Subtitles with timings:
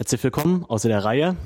[0.00, 1.36] Herzlich willkommen außer der Reihe.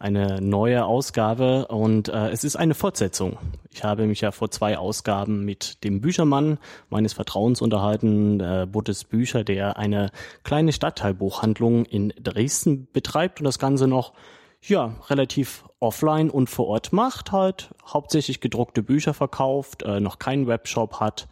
[0.00, 3.38] Eine neue Ausgabe und äh, es ist eine Fortsetzung.
[3.70, 6.58] Ich habe mich ja vor zwei Ausgaben mit dem Büchermann
[6.90, 10.10] meines Vertrauens unterhalten, äh, Buttes Bücher, der eine
[10.42, 14.14] kleine Stadtteilbuchhandlung in Dresden betreibt und das Ganze noch
[14.62, 20.48] ja relativ offline und vor Ort macht, halt hauptsächlich gedruckte Bücher verkauft, äh, noch keinen
[20.48, 21.28] Webshop hat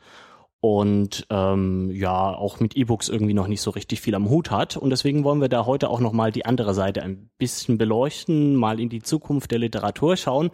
[0.60, 4.76] und ähm, ja auch mit E-Books irgendwie noch nicht so richtig viel am Hut hat.
[4.76, 8.78] Und deswegen wollen wir da heute auch nochmal die andere Seite ein bisschen beleuchten, mal
[8.78, 10.50] in die Zukunft der Literatur schauen.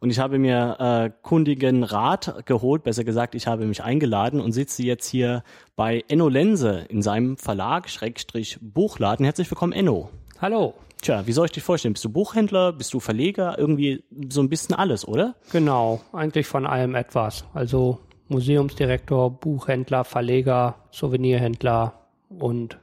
[0.00, 4.52] Und ich habe mir äh, kundigen Rat geholt, besser gesagt, ich habe mich eingeladen und
[4.52, 5.42] sitze jetzt hier
[5.74, 9.24] bei Enno Lense in seinem Verlag, Schrägstrich Buchladen.
[9.24, 10.10] Herzlich willkommen, Enno.
[10.40, 10.74] Hallo.
[11.00, 11.92] Tja, wie soll ich dich vorstellen?
[11.94, 12.72] Bist du Buchhändler?
[12.72, 13.58] Bist du Verleger?
[13.58, 15.34] Irgendwie so ein bisschen alles, oder?
[15.52, 17.44] Genau, eigentlich von allem etwas.
[17.54, 22.78] Also Museumsdirektor, Buchhändler, Verleger, Souvenirhändler und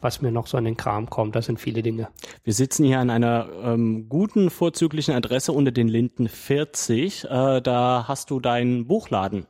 [0.00, 1.36] was mir noch so an den Kram kommt.
[1.36, 2.08] Das sind viele Dinge.
[2.42, 7.24] Wir sitzen hier an einer ähm, guten, vorzüglichen Adresse unter den Linden 40.
[7.24, 9.46] Äh, da hast du deinen Buchladen.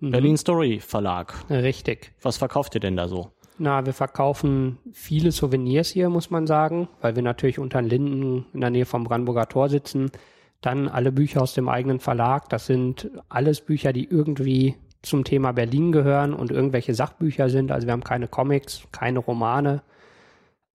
[0.00, 0.10] Mhm.
[0.10, 1.34] Berlin Story Verlag.
[1.48, 2.12] Richtig.
[2.20, 3.30] Was verkauft ihr denn da so?
[3.58, 8.46] Na, wir verkaufen viele Souvenirs hier, muss man sagen, weil wir natürlich unter den Linden
[8.54, 10.10] in der Nähe vom Brandenburger Tor sitzen.
[10.60, 12.48] Dann alle Bücher aus dem eigenen Verlag.
[12.48, 17.72] Das sind alles Bücher, die irgendwie zum Thema Berlin gehören und irgendwelche Sachbücher sind.
[17.72, 19.82] Also wir haben keine Comics, keine Romane.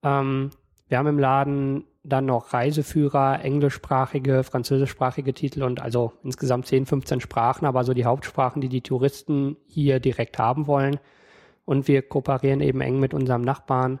[0.02, 0.50] Ähm,
[0.88, 7.20] wir haben im Laden dann noch Reiseführer, englischsprachige, französischsprachige Titel und also insgesamt 10, 15
[7.20, 10.98] Sprachen, aber so die Hauptsprachen, die die Touristen hier direkt haben wollen.
[11.64, 13.98] Und wir kooperieren eben eng mit unserem Nachbarn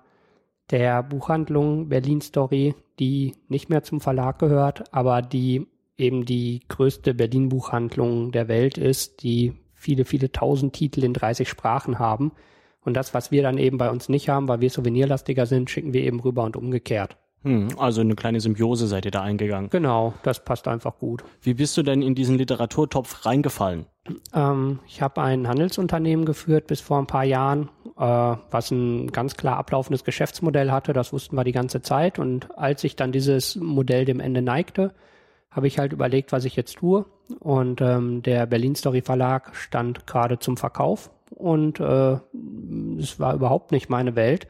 [0.70, 5.66] der Buchhandlung Berlin Story, die nicht mehr zum Verlag gehört, aber die
[5.98, 11.98] eben die größte Berlin-Buchhandlung der Welt ist, die viele, viele tausend Titel in 30 Sprachen
[11.98, 12.32] haben.
[12.80, 15.92] Und das, was wir dann eben bei uns nicht haben, weil wir souvenirlastiger sind, schicken
[15.92, 17.16] wir eben rüber und umgekehrt.
[17.42, 19.70] Hm, also eine kleine Symbiose seid ihr da eingegangen.
[19.70, 21.22] Genau, das passt einfach gut.
[21.42, 23.86] Wie bist du denn in diesen Literaturtopf reingefallen?
[24.34, 29.36] Ähm, ich habe ein Handelsunternehmen geführt bis vor ein paar Jahren, äh, was ein ganz
[29.36, 30.92] klar ablaufendes Geschäftsmodell hatte.
[30.92, 32.18] Das wussten wir die ganze Zeit.
[32.18, 34.92] Und als sich dann dieses Modell dem Ende neigte,
[35.56, 37.06] habe ich halt überlegt, was ich jetzt tue.
[37.40, 42.18] Und ähm, der Berlin Story Verlag stand gerade zum Verkauf und äh,
[43.00, 44.46] es war überhaupt nicht meine Welt.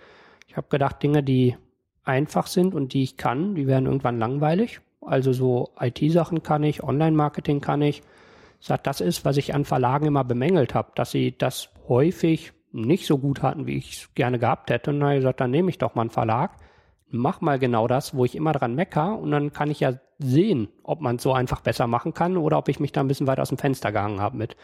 [0.49, 1.57] Ich habe gedacht, Dinge, die
[2.05, 4.81] einfach sind und die ich kann, die werden irgendwann langweilig.
[5.01, 8.03] Also so IT-Sachen kann ich, Online-Marketing kann ich.
[8.59, 13.07] Sagt, das ist, was ich an Verlagen immer bemängelt habe, dass sie das häufig nicht
[13.07, 14.91] so gut hatten, wie ich es gerne gehabt hätte.
[14.91, 16.57] Und dann habe ich gesagt, dann nehme ich doch mal einen Verlag
[17.11, 20.69] mach mal genau das, wo ich immer dran mecker und dann kann ich ja sehen,
[20.83, 23.27] ob man es so einfach besser machen kann oder ob ich mich da ein bisschen
[23.27, 24.57] weit aus dem Fenster gehangen habe mit.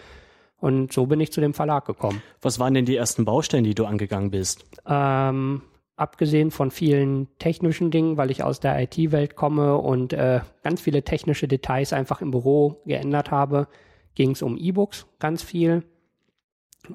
[0.58, 2.22] Und so bin ich zu dem Verlag gekommen.
[2.40, 4.64] Was waren denn die ersten Baustellen, die du angegangen bist?
[4.86, 5.62] Ähm,
[5.96, 11.02] abgesehen von vielen technischen Dingen, weil ich aus der IT-Welt komme und äh, ganz viele
[11.02, 13.66] technische Details einfach im Büro geändert habe,
[14.14, 15.84] ging es um E-Books ganz viel.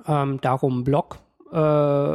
[0.06, 1.20] Ähm, darum, Blog
[1.52, 1.56] äh,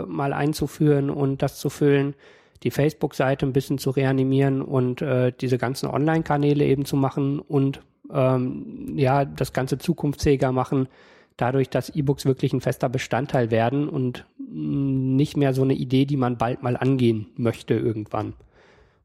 [0.03, 2.15] mal einzuführen und das zu füllen
[2.63, 7.81] die Facebook-Seite ein bisschen zu reanimieren und äh, diese ganzen Online-Kanäle eben zu machen und
[8.13, 10.89] ähm, ja, das Ganze zukunftsfähiger machen,
[11.37, 16.17] dadurch, dass E-Books wirklich ein fester Bestandteil werden und nicht mehr so eine Idee, die
[16.17, 18.35] man bald mal angehen möchte irgendwann.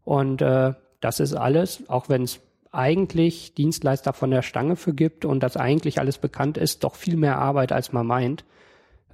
[0.04, 2.42] Und äh, das ist alles, auch wenn es
[2.72, 7.18] eigentlich Dienstleister von der Stange für gibt und das eigentlich alles bekannt ist, doch viel
[7.18, 8.44] mehr Arbeit, als man meint.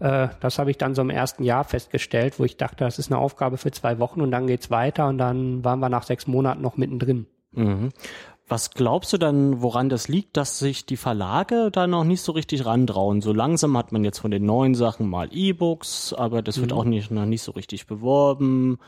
[0.04, 3.10] Äh, das habe ich dann so im ersten Jahr festgestellt, wo ich dachte, das ist
[3.10, 6.28] eine Aufgabe für zwei Wochen und dann geht's weiter und dann waren wir nach sechs
[6.28, 7.26] Monaten noch mittendrin.
[7.52, 7.90] Mhm.
[8.46, 12.34] Was glaubst du dann, woran das liegt, dass sich die Verlage da noch nicht so
[12.34, 13.22] richtig rantrauen?
[13.22, 16.78] So langsam hat man jetzt von den neuen Sachen mal E-Books, aber das wird mhm.
[16.78, 18.80] auch nicht, noch nicht so richtig beworben.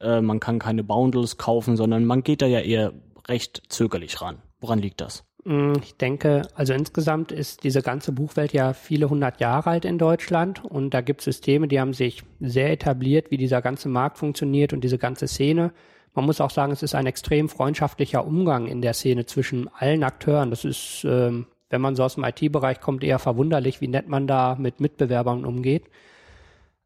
[0.00, 2.94] Äh, man kann keine Bundles kaufen, sondern man geht da ja eher
[3.28, 4.38] recht zögerlich ran.
[4.58, 5.24] Woran liegt das?
[5.44, 9.98] Mm, ich denke, also insgesamt ist diese ganze Buchwelt ja viele hundert Jahre alt in
[9.98, 14.18] Deutschland und da gibt es Systeme, die haben sich sehr etabliert, wie dieser ganze Markt
[14.18, 15.72] funktioniert und diese ganze Szene.
[16.14, 20.04] Man muss auch sagen, es ist ein extrem freundschaftlicher Umgang in der Szene zwischen allen
[20.04, 20.50] Akteuren.
[20.50, 24.26] Das ist, ähm, wenn man so aus dem IT-Bereich kommt, eher verwunderlich, wie nett man
[24.26, 25.88] da mit Mitbewerbern umgeht.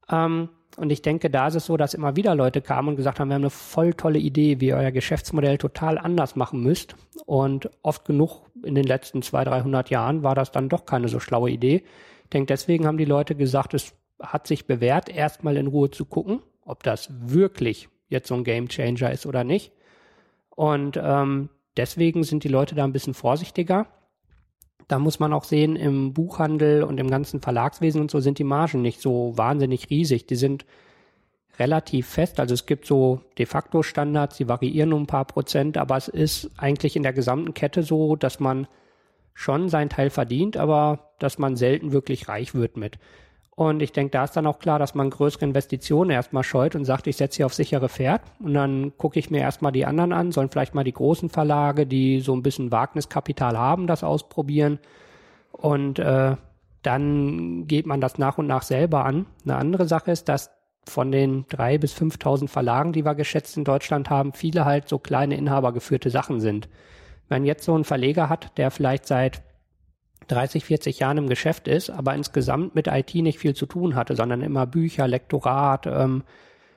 [0.09, 3.19] Ähm, und ich denke, da ist es so, dass immer wieder Leute kamen und gesagt
[3.19, 6.95] haben, wir haben eine voll tolle Idee, wie ihr euer Geschäftsmodell total anders machen müsst.
[7.25, 11.21] Und oft genug in den letzten 200, 300 Jahren war das dann doch keine so
[11.21, 11.85] schlaue Idee.
[12.25, 16.05] Ich denke, deswegen haben die Leute gesagt, es hat sich bewährt, erstmal in Ruhe zu
[16.05, 19.73] gucken, ob das wirklich jetzt so ein Game Changer ist oder nicht.
[20.51, 23.87] Und ähm, deswegen sind die Leute da ein bisschen vorsichtiger.
[24.89, 28.45] Da muss man auch sehen, im Buchhandel und im ganzen Verlagswesen und so sind die
[28.45, 30.27] Margen nicht so wahnsinnig riesig.
[30.27, 30.65] Die sind
[31.59, 32.41] relativ fest.
[32.41, 36.09] Also es gibt so de facto Standards, die variieren um ein paar Prozent, aber es
[36.09, 38.67] ist eigentlich in der gesamten Kette so, dass man
[39.35, 42.99] schon seinen Teil verdient, aber dass man selten wirklich reich wird mit.
[43.57, 46.85] Und ich denke, da ist dann auch klar, dass man größere Investitionen erstmal scheut und
[46.85, 50.13] sagt, ich setze hier auf sichere Pferd und dann gucke ich mir erstmal die anderen
[50.13, 54.79] an, sollen vielleicht mal die großen Verlage, die so ein bisschen Wagniskapital haben, das ausprobieren.
[55.53, 56.37] Und äh,
[56.83, 59.25] dann geht man das nach und nach selber an.
[59.45, 60.51] Eine andere Sache ist, dass
[60.89, 64.99] von den drei bis 5.000 Verlagen, die wir geschätzt in Deutschland haben, viele halt so
[64.99, 66.69] kleine inhabergeführte Sachen sind.
[67.29, 69.43] Wenn jetzt so ein Verleger hat, der vielleicht seit
[70.29, 74.17] 30, 40 Jahren im Geschäft ist, aber insgesamt mit IT nicht viel zu tun hatte,
[74.17, 76.25] sondern immer Bücher, Lektorat, ähm,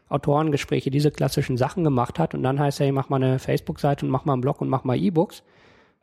[0.08, 4.12] Autorengespräche, diese klassischen Sachen gemacht hat und dann heißt, hey, mach mal eine Facebook-Seite und
[4.12, 5.44] mach mal einen Blog und mach mal E-Books,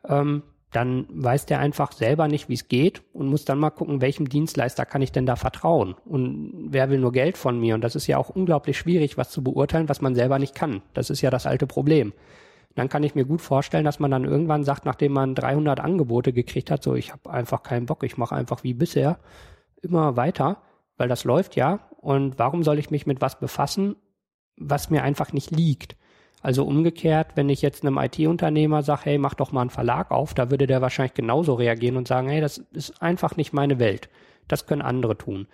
[0.07, 4.01] ähm, dann weiß der einfach selber nicht, wie es geht und muss dann mal gucken,
[4.01, 7.81] welchem Dienstleister kann ich denn da vertrauen und wer will nur Geld von mir und
[7.81, 10.81] das ist ja auch unglaublich schwierig, was zu beurteilen, was man selber nicht kann.
[10.93, 12.13] Das ist ja das alte Problem
[12.77, 16.31] dann kann ich mir gut vorstellen, dass man dann irgendwann sagt, nachdem man 300 Angebote
[16.31, 19.19] gekriegt hat, so ich habe einfach keinen Bock, ich mache einfach wie bisher
[19.81, 20.61] immer weiter,
[20.95, 21.79] weil das läuft ja.
[21.97, 23.95] Und warum soll ich mich mit was befassen,
[24.57, 25.97] was mir einfach nicht liegt?
[26.41, 30.33] Also umgekehrt, wenn ich jetzt einem IT-Unternehmer sage, hey, mach doch mal einen Verlag auf,
[30.33, 34.09] da würde der wahrscheinlich genauso reagieren und sagen, hey, das ist einfach nicht meine Welt.
[34.47, 35.47] Das können andere tun.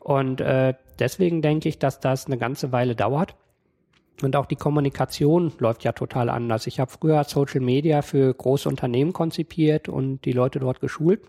[0.00, 3.36] Und äh, deswegen denke ich, dass das eine ganze Weile dauert.
[4.22, 6.66] Und auch die Kommunikation läuft ja total anders.
[6.66, 11.22] Ich habe früher Social Media für große Unternehmen konzipiert und die Leute dort geschult.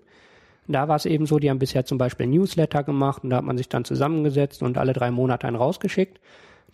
[0.68, 3.46] Da war es eben so, die haben bisher zum Beispiel Newsletter gemacht und da hat
[3.46, 6.20] man sich dann zusammengesetzt und alle drei Monate einen rausgeschickt.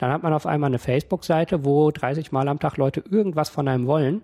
[0.02, 3.68] Dann hat man auf einmal eine Facebook-Seite, wo 30 Mal am Tag Leute irgendwas von
[3.68, 4.24] einem wollen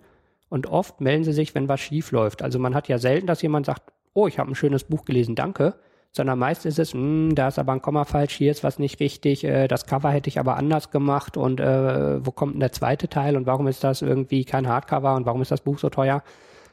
[0.49, 2.41] und oft melden sie sich, wenn was schief läuft.
[2.41, 3.83] Also man hat ja selten, dass jemand sagt,
[4.15, 5.75] oh, ich habe ein schönes Buch gelesen, danke,
[6.13, 8.79] sondern meist ist es, mh, hm, da ist aber ein Komma falsch, hier ist was
[8.79, 12.59] nicht richtig, äh, das Cover hätte ich aber anders gemacht und äh, wo kommt denn
[12.59, 15.77] der zweite Teil und warum ist das irgendwie kein Hardcover und warum ist das Buch
[15.77, 16.23] so teuer?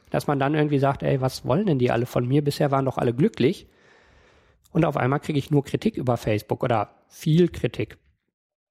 [0.09, 2.43] Dass man dann irgendwie sagt, ey, was wollen denn die alle von mir?
[2.43, 3.67] Bisher waren doch alle glücklich.
[4.71, 7.99] Und auf einmal kriege ich nur Kritik über Facebook oder viel Kritik.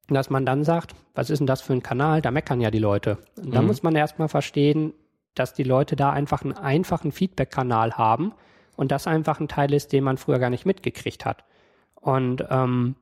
[0.08, 2.20] Dass man dann sagt, was ist denn das für ein Kanal?
[2.20, 3.18] Da meckern ja die Leute.
[3.36, 3.68] Und da mhm.
[3.68, 4.92] muss man erstmal verstehen,
[5.34, 8.34] dass die Leute da einfach einen einfachen Feedback-Kanal haben,
[8.76, 11.44] und das einfach ein Teil ist, den man früher gar nicht mitgekriegt hat.
[11.94, 12.96] Und ähm,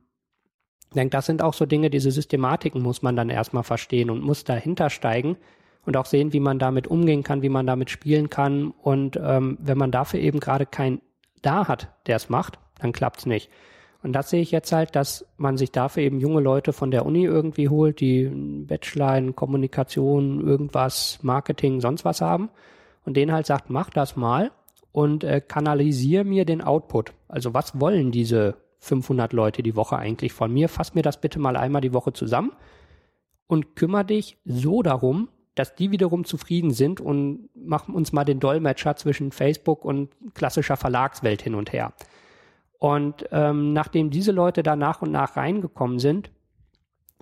[0.89, 4.21] ich denke, das sind auch so Dinge, diese Systematiken muss man dann erstmal verstehen und
[4.21, 5.37] muss dahinter steigen
[5.85, 8.71] und auch sehen, wie man damit umgehen kann, wie man damit spielen kann.
[8.71, 11.01] Und ähm, wenn man dafür eben gerade keinen
[11.41, 13.49] da hat, der es macht, dann klappt's nicht.
[14.03, 17.05] Und das sehe ich jetzt halt, dass man sich dafür eben junge Leute von der
[17.05, 18.25] Uni irgendwie holt, die
[18.67, 22.49] Bachelor in Kommunikation, irgendwas, Marketing, sonst was haben
[23.05, 24.51] und denen halt sagt, mach das mal
[24.91, 27.13] und äh, kanalisiere mir den Output.
[27.29, 30.67] Also was wollen diese 500 Leute die Woche eigentlich von mir?
[30.67, 32.51] Fass mir das bitte mal einmal die Woche zusammen
[33.47, 38.41] und kümmere dich so darum, dass die wiederum zufrieden sind und machen uns mal den
[38.41, 41.93] Dolmetscher zwischen Facebook und klassischer Verlagswelt hin und her.
[42.83, 46.31] Und ähm, nachdem diese Leute da nach und nach reingekommen sind,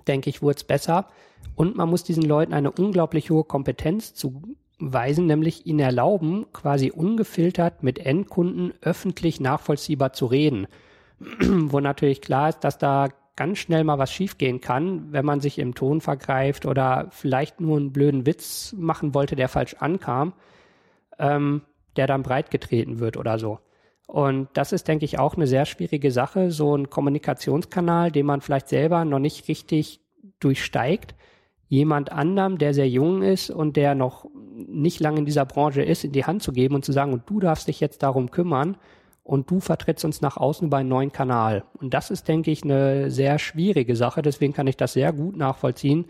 [0.08, 1.06] denke ich, wurde es besser.
[1.54, 4.42] Und man muss diesen Leuten eine unglaublich hohe Kompetenz zu,
[4.80, 10.66] Weisen nämlich ihnen erlauben, quasi ungefiltert mit Endkunden öffentlich nachvollziehbar zu reden.
[11.20, 15.60] Wo natürlich klar ist, dass da ganz schnell mal was schiefgehen kann, wenn man sich
[15.60, 20.32] im Ton vergreift oder vielleicht nur einen blöden Witz machen wollte, der falsch ankam,
[21.20, 21.62] ähm,
[21.94, 23.60] der dann breitgetreten wird oder so.
[24.06, 28.40] Und das ist, denke ich, auch eine sehr schwierige Sache, so ein Kommunikationskanal, den man
[28.40, 30.00] vielleicht selber noch nicht richtig
[30.40, 31.14] durchsteigt,
[31.68, 36.04] jemand anderem, der sehr jung ist und der noch nicht lange in dieser Branche ist,
[36.04, 38.76] in die Hand zu geben und zu sagen, und du darfst dich jetzt darum kümmern
[39.24, 41.64] und du vertrittst uns nach außen über einen neuen Kanal.
[41.80, 44.20] Und das ist, denke ich, eine sehr schwierige Sache.
[44.20, 46.06] Deswegen kann ich das sehr gut nachvollziehen,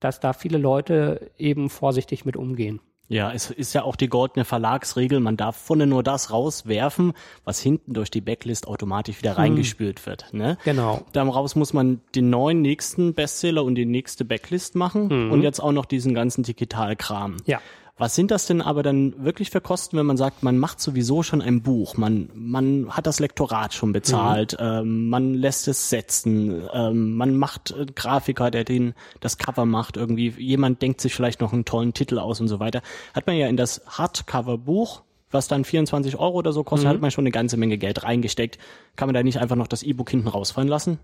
[0.00, 2.80] dass da viele Leute eben vorsichtig mit umgehen.
[3.08, 7.12] Ja, es ist ja auch die goldene Verlagsregel, man darf vorne nur das rauswerfen,
[7.44, 9.38] was hinten durch die Backlist automatisch wieder hm.
[9.38, 10.32] reingespült wird.
[10.32, 10.56] Ne?
[10.64, 11.04] Genau.
[11.12, 15.32] Daraus muss man den neuen nächsten Bestseller und die nächste Backlist machen mhm.
[15.32, 17.36] und jetzt auch noch diesen ganzen Digitalkram.
[17.46, 17.60] Ja.
[17.96, 21.22] Was sind das denn aber dann wirklich für Kosten, wenn man sagt, man macht sowieso
[21.22, 24.66] schon ein Buch, man, man hat das Lektorat schon bezahlt, mhm.
[24.66, 29.96] ähm, man lässt es setzen, ähm, man macht äh, Grafiker, der den das Cover macht,
[29.96, 32.82] irgendwie jemand denkt sich vielleicht noch einen tollen Titel aus und so weiter.
[33.14, 35.02] Hat man ja in das Hardcover-Buch
[35.34, 36.94] was dann 24 Euro oder so kostet, mhm.
[36.94, 38.56] hat man schon eine ganze Menge Geld reingesteckt.
[38.96, 41.00] Kann man da nicht einfach noch das E-Book hinten rausfallen lassen?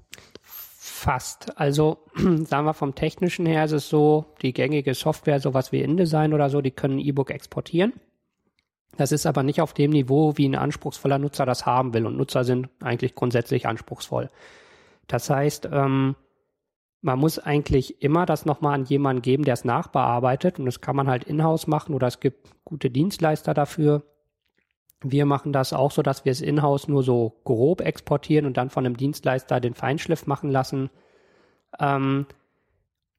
[1.01, 1.59] Fast.
[1.59, 2.05] Also
[2.45, 6.51] sagen wir vom technischen her ist es so, die gängige Software, sowas wie InDesign oder
[6.51, 7.95] so, die können E-Book exportieren.
[8.99, 12.05] Das ist aber nicht auf dem Niveau, wie ein anspruchsvoller Nutzer das haben will.
[12.05, 14.29] Und Nutzer sind eigentlich grundsätzlich anspruchsvoll.
[15.07, 16.17] Das heißt, ähm,
[17.01, 20.59] man muss eigentlich immer das nochmal an jemanden geben, der es nachbearbeitet.
[20.59, 24.03] Und das kann man halt in-house machen oder es gibt gute Dienstleister dafür.
[25.03, 28.71] Wir machen das auch so, dass wir es in-house nur so grob exportieren und dann
[28.71, 30.91] von einem Dienstleister den Feinschliff machen lassen.
[31.79, 32.27] Ähm,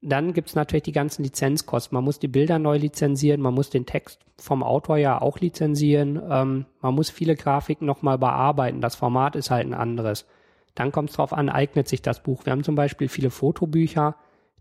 [0.00, 1.94] dann gibt's natürlich die ganzen Lizenzkosten.
[1.94, 6.20] Man muss die Bilder neu lizenzieren, man muss den Text vom Autor ja auch lizenzieren,
[6.28, 8.80] ähm, man muss viele Grafiken nochmal bearbeiten.
[8.80, 10.26] Das Format ist halt ein anderes.
[10.74, 12.44] Dann kommt es darauf an, eignet sich das Buch.
[12.44, 14.16] Wir haben zum Beispiel viele Fotobücher,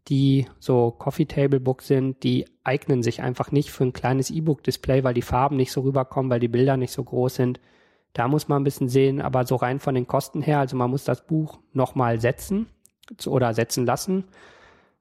[0.07, 5.03] die so Coffee Table Book sind, die eignen sich einfach nicht für ein kleines E-Book-Display,
[5.03, 7.59] weil die Farben nicht so rüberkommen, weil die Bilder nicht so groß sind.
[8.13, 10.89] Da muss man ein bisschen sehen, aber so rein von den Kosten her, also man
[10.89, 12.67] muss das Buch nochmal setzen
[13.25, 14.25] oder setzen lassen.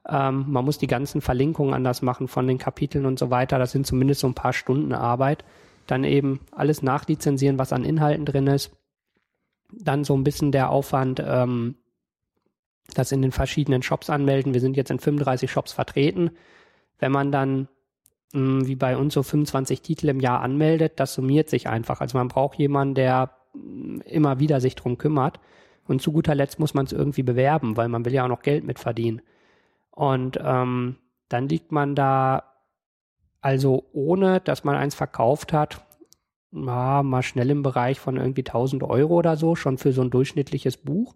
[0.09, 3.59] Ähm, man muss die ganzen Verlinkungen anders machen von den Kapiteln und so weiter.
[3.59, 5.45] Das sind zumindest so ein paar Stunden Arbeit.
[5.87, 8.71] Dann eben alles nachlizenzieren, was an Inhalten drin ist
[9.73, 11.77] dann so ein bisschen der Aufwand, ähm,
[12.95, 14.55] das in den verschiedenen Shops anmelden.
[14.55, 16.31] Wir sind jetzt in 35 Shops vertreten.
[16.99, 17.69] Wenn man dann
[18.33, 22.01] mh, hm, wie bei uns so 25 Titel im Jahr anmeldet, das summiert sich einfach.
[22.01, 25.41] Also man braucht jemanden, der hm, immer wieder sich drum kümmert.
[25.87, 28.43] Und zu guter Letzt muss man es irgendwie bewerben, weil man will ja auch noch
[28.43, 29.23] Geld mitverdienen.
[29.91, 30.97] Und ähm,
[31.29, 32.45] dann liegt man da
[33.41, 35.85] also ohne, dass man eins verkauft hat,
[36.53, 40.11] ja, mal schnell im Bereich von irgendwie 1000 Euro oder so, schon für so ein
[40.11, 41.15] durchschnittliches Buch.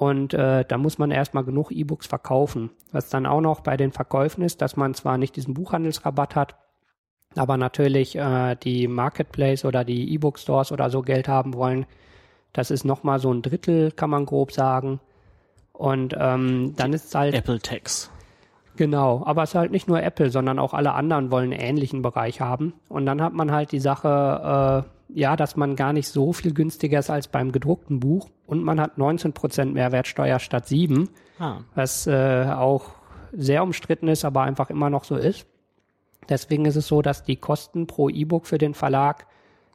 [0.00, 2.70] Und äh, da muss man erstmal genug E-Books verkaufen.
[2.90, 6.56] Was dann auch noch bei den Verkäufen ist, dass man zwar nicht diesen Buchhandelsrabatt hat,
[7.36, 11.84] aber natürlich äh, die Marketplace oder die E-Book-Stores oder so Geld haben wollen.
[12.54, 15.00] Das ist nochmal so ein Drittel, kann man grob sagen.
[15.74, 17.34] Und ähm, dann ist es halt.
[17.34, 18.10] Apple Tax.
[18.76, 22.00] Genau, aber es ist halt nicht nur Apple, sondern auch alle anderen wollen einen ähnlichen
[22.00, 22.72] Bereich haben.
[22.88, 26.52] Und dann hat man halt die Sache, äh, ja, dass man gar nicht so viel
[26.54, 28.28] günstiger ist als beim gedruckten Buch.
[28.46, 31.58] Und man hat 19% Mehrwertsteuer statt 7, ah.
[31.74, 32.92] was äh, auch
[33.32, 35.46] sehr umstritten ist, aber einfach immer noch so ist.
[36.28, 39.26] Deswegen ist es so, dass die Kosten pro E-Book für den Verlag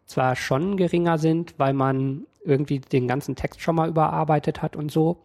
[0.06, 4.92] zwar schon geringer sind, weil man irgendwie den ganzen Text schon mal überarbeitet hat und
[4.92, 5.24] so,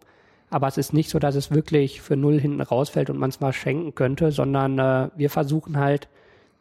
[0.51, 3.39] aber es ist nicht so, dass es wirklich für null hinten rausfällt und man es
[3.39, 6.09] mal schenken könnte, sondern äh, wir versuchen halt,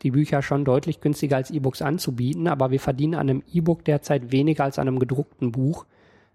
[0.02, 4.33] die Bücher schon deutlich günstiger als E-Books anzubieten, aber wir verdienen an einem E-Book derzeit
[4.33, 5.87] weniger als an einem gedruckten Buch.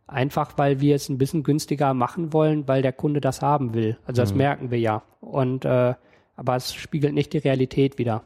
[0.08, 3.98] Einfach weil wir es ein bisschen günstiger machen wollen, weil der Kunde das haben will.
[4.06, 4.38] Also das mhm.
[4.38, 5.02] merken wir ja.
[5.20, 5.96] Und äh,
[6.36, 8.24] aber es spiegelt nicht die Realität wieder.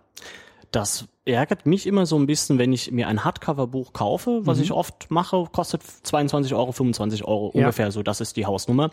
[0.71, 4.63] Das ärgert mich immer so ein bisschen, wenn ich mir ein Hardcover-Buch kaufe, was mhm.
[4.65, 7.61] ich oft mache, kostet 22 Euro, 25 Euro ja.
[7.61, 8.91] ungefähr so, das ist die Hausnummer,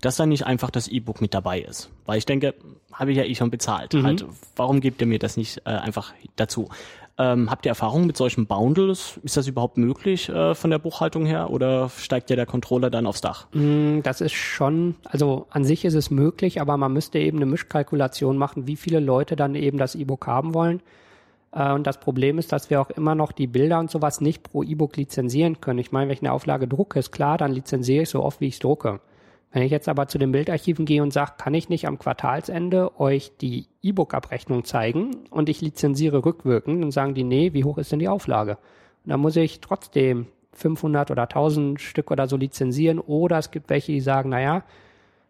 [0.00, 1.90] dass dann nicht einfach das E-Book mit dabei ist.
[2.06, 2.54] Weil ich denke,
[2.92, 3.94] habe ich ja eh schon bezahlt.
[3.94, 4.02] Mhm.
[4.04, 6.68] Halt, warum gebt ihr mir das nicht äh, einfach dazu?
[7.16, 9.20] Ähm, habt ihr Erfahrung mit solchen Bundles?
[9.22, 13.06] Ist das überhaupt möglich äh, von der Buchhaltung her oder steigt ja der Controller dann
[13.06, 13.46] aufs Dach?
[13.52, 17.46] Mm, das ist schon, also an sich ist es möglich, aber man müsste eben eine
[17.46, 20.82] Mischkalkulation machen, wie viele Leute dann eben das E-Book haben wollen.
[21.52, 24.42] Äh, und das Problem ist, dass wir auch immer noch die Bilder und sowas nicht
[24.42, 25.78] pro E-Book lizenzieren können.
[25.78, 28.48] Ich meine, wenn ich eine Auflage drucke, ist klar, dann lizenziere ich so oft, wie
[28.48, 29.00] ich es drucke.
[29.54, 32.98] Wenn ich jetzt aber zu den Bildarchiven gehe und sage, kann ich nicht am Quartalsende
[32.98, 37.92] euch die E-Book-Abrechnung zeigen und ich lizenziere rückwirkend, dann sagen die, nee, wie hoch ist
[37.92, 38.58] denn die Auflage?
[39.04, 43.70] Und dann muss ich trotzdem 500 oder 1000 Stück oder so lizenzieren oder es gibt
[43.70, 44.64] welche, die sagen, naja,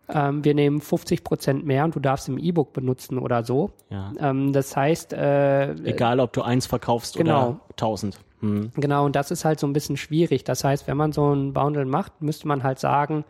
[0.09, 3.73] ähm, wir nehmen 50 Prozent mehr und du darfst im E-Book benutzen oder so.
[3.91, 4.11] Ja.
[4.19, 7.49] Ähm, das heißt, äh, egal ob du eins verkaufst genau.
[7.49, 8.19] oder 1000.
[8.41, 8.73] Hm.
[8.75, 10.45] Genau, und das ist halt so ein bisschen schwierig.
[10.45, 13.27] Das heißt, wenn man so ein Bundle macht, müsste man halt sagen,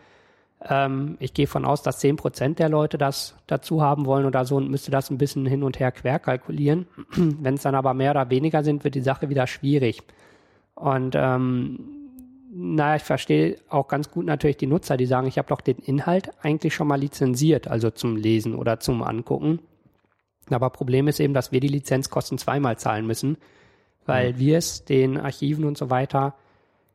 [0.69, 4.45] ähm, ich gehe von aus, dass 10 Prozent der Leute das dazu haben wollen oder
[4.45, 6.87] so und müsste das ein bisschen hin und her quer kalkulieren.
[7.17, 10.03] wenn es dann aber mehr oder weniger sind, wird die Sache wieder schwierig.
[10.75, 11.79] Und ähm,
[12.57, 15.79] naja, ich verstehe auch ganz gut natürlich die Nutzer, die sagen, ich habe doch den
[15.79, 19.61] Inhalt eigentlich schon mal lizenziert, also zum Lesen oder zum Angucken.
[20.51, 23.39] Aber Problem ist eben, dass wir die Lizenzkosten zweimal zahlen müssen,
[24.07, 24.39] weil mhm.
[24.39, 26.35] wir es den Archiven und so weiter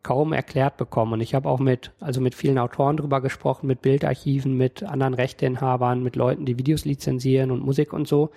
[0.03, 1.13] kaum erklärt bekommen.
[1.13, 5.13] Und ich habe auch mit, also mit vielen Autoren drüber gesprochen, mit Bildarchiven, mit anderen
[5.13, 8.31] Rechteinhabern, mit Leuten, die Videos lizenzieren und Musik und so.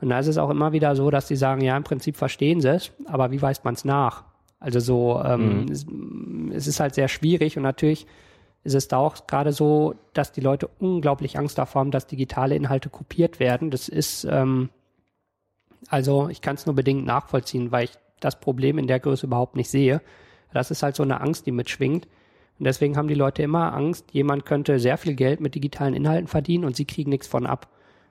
[0.00, 2.60] Und da ist es auch immer wieder so, dass die sagen, ja, im Prinzip verstehen
[2.60, 4.24] sie es, aber wie weist man es nach?
[4.58, 5.72] Also so, ähm, mhm.
[5.72, 5.86] es,
[6.54, 8.06] es, ist halt sehr schwierig und natürlich
[8.64, 12.56] ist es da auch gerade so, dass die Leute unglaublich Angst davor haben, dass digitale
[12.56, 13.70] Inhalte kopiert werden.
[13.70, 14.70] Das ist, ähm,
[15.88, 19.56] also ich kann es nur bedingt nachvollziehen, weil ich das Problem in der Größe überhaupt
[19.56, 20.00] nicht sehe.
[20.52, 22.06] Das ist halt so eine Angst, die mitschwingt.
[22.58, 26.26] Und deswegen haben die Leute immer Angst, jemand könnte sehr viel Geld mit digitalen Inhalten
[26.26, 27.68] verdienen und sie kriegen nichts von ab.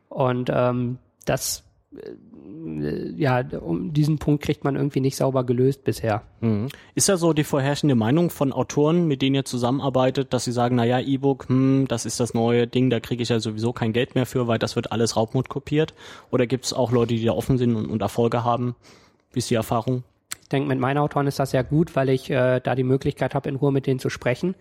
[0.10, 1.64] Und ähm, das
[1.98, 6.24] äh, ja, um diesen Punkt kriegt man irgendwie nicht sauber gelöst bisher.
[6.42, 6.68] Mhm.
[6.94, 10.76] Ist ja so die vorherrschende Meinung von Autoren, mit denen ihr zusammenarbeitet, dass sie sagen,
[10.76, 14.16] naja, E-Book, hm, das ist das neue Ding, da kriege ich ja sowieso kein Geld
[14.16, 15.94] mehr für, weil das wird alles Raubmut kopiert?
[16.32, 18.76] Oder gibt es auch Leute, die da offen sind und, und Erfolge haben?
[19.32, 20.04] Wie ist die Erfahrung?
[20.46, 23.34] Ich denke, mit meinen Autoren ist das ja gut, weil ich äh, da die Möglichkeit
[23.34, 24.54] habe, in Ruhe mit denen zu sprechen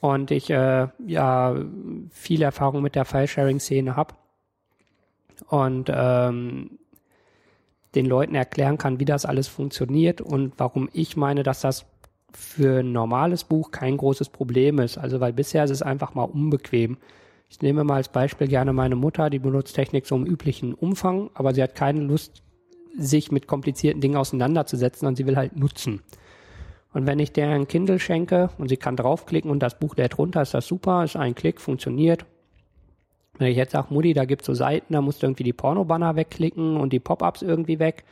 [0.00, 1.54] und ich äh, ja
[2.10, 4.14] viel Erfahrung mit der File-Sharing-Szene habe
[5.48, 6.78] und ähm,
[7.94, 11.84] den Leuten erklären kann, wie das alles funktioniert und warum ich meine, dass das
[12.32, 14.96] für ein normales Buch kein großes Problem ist.
[14.96, 16.96] Also weil bisher ist es einfach mal unbequem.
[17.50, 21.28] Ich nehme mal als Beispiel gerne meine Mutter, die benutzt Technik so im üblichen Umfang,
[21.34, 22.42] aber sie hat keine Lust,
[22.96, 26.02] sich mit komplizierten Dingen auseinanderzusetzen und sie will halt nutzen.
[26.92, 30.18] Und wenn ich der ein Kindle schenke und sie kann draufklicken und das Buch lädt
[30.18, 32.26] runter, ist das super, ist ein Klick, funktioniert.
[33.38, 36.16] Wenn ich jetzt sage, Mutti, da gibt's so Seiten, da musst du irgendwie die Porno-Banner
[36.16, 38.04] wegklicken und die Pop-ups irgendwie weg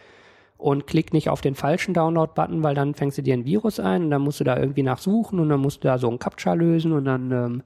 [0.57, 4.05] und klick nicht auf den falschen Download-Button, weil dann fängst du dir ein Virus ein
[4.05, 6.55] und dann musst du da irgendwie nachsuchen und dann musst du da so ein Captcha
[6.55, 7.63] lösen und dann ähm,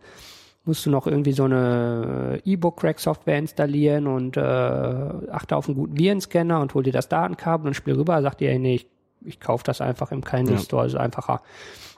[0.65, 5.99] musst du noch irgendwie so eine äh, E-Book-Crack-Software installieren und äh, achte auf einen guten
[5.99, 8.87] Virenscanner und hol dir das Datenkabel und spiel rüber, sagt dir, ey, nee, ich,
[9.25, 11.43] ich kaufe das einfach im Kindle Store, ist einfacher.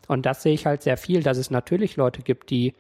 [0.09, 2.75] Und das sehe ich halt sehr viel, dass es natürlich Leute gibt, die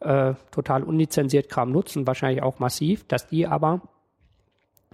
[0.00, 3.82] äh, total unlizenziert Kram nutzen, wahrscheinlich auch massiv, dass die aber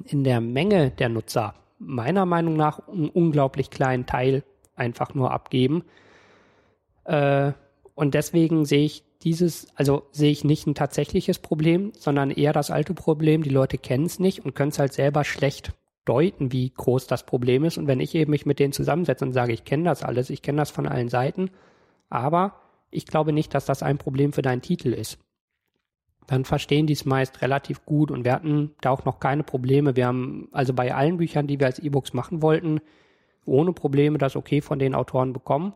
[0.05, 4.43] in der Menge der Nutzer meiner Meinung nach einen unglaublich kleinen Teil
[4.75, 5.85] einfach nur abgeben.
[7.05, 7.53] Äh,
[7.95, 12.71] und deswegen sehe ich dieses, also sehe ich nicht ein tatsächliches Problem, sondern eher das
[12.71, 15.73] alte Problem, die Leute kennen es nicht und können es halt selber schlecht
[16.05, 17.79] deuten, wie groß das Problem ist.
[17.79, 20.43] Und wenn ich eben mich mit denen zusammensetze und sage, ich kenne das alles, ich
[20.43, 21.51] kenne das von allen Seiten,
[22.09, 22.61] aber
[22.91, 25.19] ich glaube nicht, dass das ein Problem für deinen Titel ist.
[26.27, 29.97] Dann verstehen die es meist relativ gut und wir hatten da auch noch keine Probleme.
[29.97, 32.81] Wir haben also bei allen Büchern, die wir als E-Books machen wollten,
[33.45, 35.75] ohne Probleme das okay von den Autoren bekommen.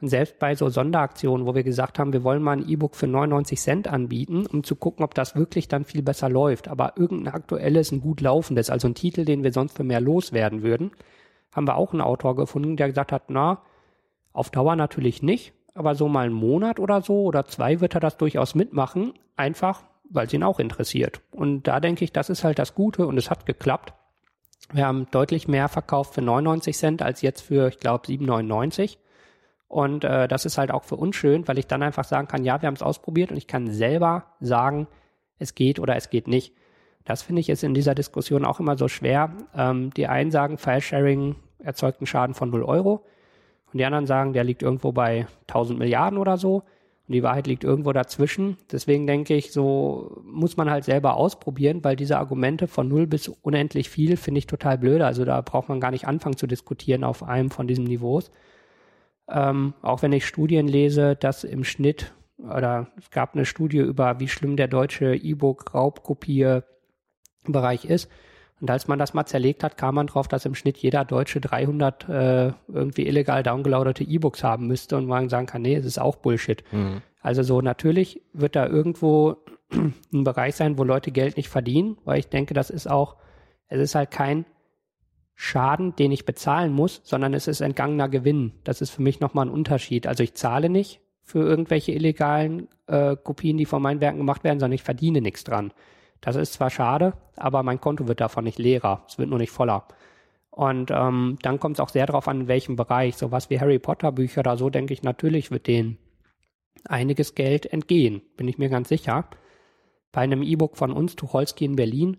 [0.00, 3.06] Und selbst bei so Sonderaktionen, wo wir gesagt haben, wir wollen mal ein E-Book für
[3.06, 6.68] 99 Cent anbieten, um zu gucken, ob das wirklich dann viel besser läuft.
[6.68, 10.62] Aber irgendein aktuelles, ein gut laufendes, also ein Titel, den wir sonst für mehr loswerden
[10.62, 10.92] würden,
[11.52, 13.60] haben wir auch einen Autor gefunden, der gesagt hat, na,
[14.32, 18.00] auf Dauer natürlich nicht, aber so mal einen Monat oder so oder zwei wird er
[18.00, 21.20] das durchaus mitmachen, einfach weil es ihn auch interessiert.
[21.30, 23.94] Und da denke ich, das ist halt das Gute und es hat geklappt.
[24.72, 28.98] Wir haben deutlich mehr verkauft für 99 Cent als jetzt für, ich glaube, 7,99.
[29.70, 32.44] Und äh, das ist halt auch für uns schön, weil ich dann einfach sagen kann,
[32.44, 34.88] ja, wir haben es ausprobiert und ich kann selber sagen,
[35.38, 36.56] es geht oder es geht nicht.
[37.04, 39.32] Das finde ich ist in dieser Diskussion auch immer so schwer.
[39.54, 43.04] Ähm, die einen sagen, File-Sharing erzeugt einen Schaden von 0 Euro.
[43.72, 46.64] Und die anderen sagen, der liegt irgendwo bei 1000 Milliarden oder so.
[47.06, 48.56] Und die Wahrheit liegt irgendwo dazwischen.
[48.72, 53.28] Deswegen denke ich, so muss man halt selber ausprobieren, weil diese Argumente von null bis
[53.28, 55.00] unendlich viel finde ich total blöd.
[55.02, 58.32] Also da braucht man gar nicht anfangen zu diskutieren auf einem von diesen Niveaus.
[59.30, 64.20] Ähm, auch wenn ich Studien lese, dass im Schnitt oder es gab eine Studie über,
[64.20, 68.08] wie schlimm der deutsche E-Book-Raubkopier-Bereich ist.
[68.60, 71.40] Und als man das mal zerlegt hat, kam man drauf, dass im Schnitt jeder Deutsche
[71.40, 75.98] 300 äh, irgendwie illegal downgeloadete E-Books haben müsste und man sagen kann, nee, es ist
[75.98, 76.62] auch Bullshit.
[76.72, 77.00] Mhm.
[77.22, 79.38] Also so natürlich wird da irgendwo
[80.12, 83.16] ein Bereich sein, wo Leute Geld nicht verdienen, weil ich denke, das ist auch,
[83.68, 84.44] es ist halt kein
[85.42, 88.52] Schaden, den ich bezahlen muss, sondern es ist entgangener Gewinn.
[88.62, 90.06] Das ist für mich nochmal ein Unterschied.
[90.06, 94.60] Also ich zahle nicht für irgendwelche illegalen äh, Kopien, die von meinen Werken gemacht werden,
[94.60, 95.72] sondern ich verdiene nichts dran.
[96.20, 99.02] Das ist zwar schade, aber mein Konto wird davon nicht leerer.
[99.08, 99.88] Es wird nur nicht voller.
[100.50, 103.16] Und ähm, dann kommt es auch sehr darauf an, in welchem Bereich.
[103.16, 105.96] Sowas wie Harry Potter Bücher oder so, denke ich, natürlich wird denen
[106.84, 109.24] einiges Geld entgehen, bin ich mir ganz sicher.
[110.12, 112.18] Bei einem E-Book von uns, Tucholsky in Berlin,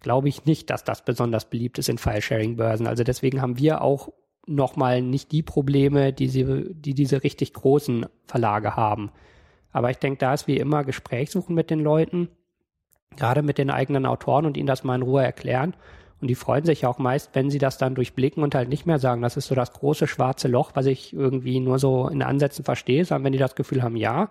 [0.00, 2.86] glaube ich nicht, dass das besonders beliebt ist in File-Sharing-Börsen.
[2.86, 4.10] Also deswegen haben wir auch
[4.46, 9.10] nochmal nicht die Probleme, die, sie, die diese richtig großen Verlage haben.
[9.72, 12.28] Aber ich denke, da ist wie immer Gespräch suchen mit den Leuten
[13.16, 15.74] gerade mit den eigenen Autoren und ihnen das mal in Ruhe erklären.
[16.20, 18.98] Und die freuen sich auch meist, wenn sie das dann durchblicken und halt nicht mehr
[18.98, 22.64] sagen, das ist so das große schwarze Loch, was ich irgendwie nur so in Ansätzen
[22.64, 24.28] verstehe, sondern wenn die das Gefühl haben, ja,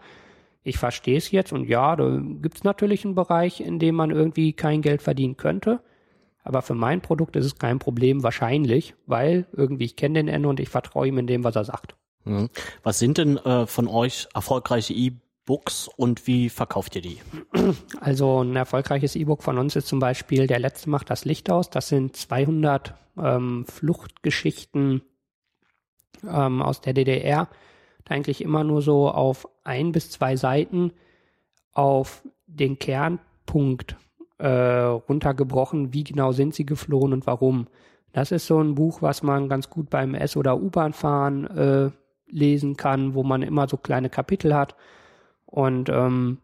[0.69, 4.11] ich verstehe es jetzt und ja, da gibt es natürlich einen Bereich, in dem man
[4.11, 5.81] irgendwie kein Geld verdienen könnte.
[6.43, 10.47] Aber für mein Produkt ist es kein Problem, wahrscheinlich, weil irgendwie ich kenne den Ende
[10.49, 11.95] und ich vertraue ihm in dem, was er sagt.
[12.23, 12.49] Mhm.
[12.83, 15.17] Was sind denn äh, von euch erfolgreiche E-
[15.49, 17.19] Books und wie verkauft ihr die?
[17.99, 21.71] Also ein erfolgreiches E-Book von uns ist zum Beispiel Der Letzte macht das Licht aus.
[21.71, 25.01] Das sind 200 ähm, Fluchtgeschichten
[26.23, 27.49] ähm, aus der DDR.
[28.07, 30.93] Eigentlich immer nur so auf ein bis zwei Seiten
[31.73, 33.95] auf den Kernpunkt
[34.39, 37.67] äh, runtergebrochen, wie genau sind sie geflohen und warum.
[38.13, 41.91] Das ist so ein Buch, was man ganz gut beim S- oder U-Bahn-Fahren äh,
[42.27, 44.75] lesen kann, wo man immer so kleine Kapitel hat.
[45.45, 46.39] Und ähm,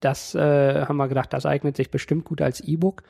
[0.00, 3.02] das äh, haben wir gedacht, das eignet sich bestimmt gut als E-Book,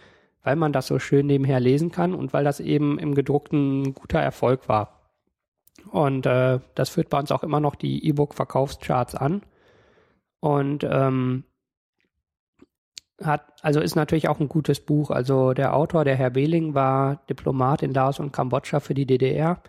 [0.42, 3.94] weil man das so schön nebenher lesen kann und weil das eben im gedruckten ein
[3.94, 4.95] guter Erfolg war.
[5.90, 9.42] Und äh, das führt bei uns auch immer noch die E-Book-Verkaufscharts an.
[10.40, 11.44] Und ähm,
[13.22, 15.10] hat, also ist natürlich auch ein gutes Buch.
[15.10, 19.62] Also der Autor, der Herr Behling, war Diplomat in Laos und Kambodscha für die DDR.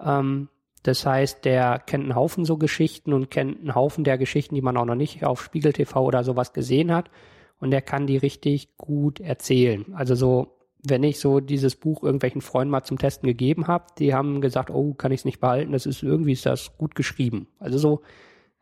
[0.00, 0.48] Ähm,
[0.82, 4.62] das heißt, der kennt einen Haufen so Geschichten und kennt einen Haufen der Geschichten, die
[4.62, 7.10] man auch noch nicht auf Spiegel TV oder sowas gesehen hat.
[7.58, 9.84] Und er kann die richtig gut erzählen.
[9.94, 14.14] Also so, wenn ich so dieses Buch irgendwelchen Freunden mal zum Testen gegeben habe, die
[14.14, 17.48] haben gesagt, oh, kann ich es nicht behalten, das ist irgendwie ist das gut geschrieben.
[17.58, 18.02] Also so,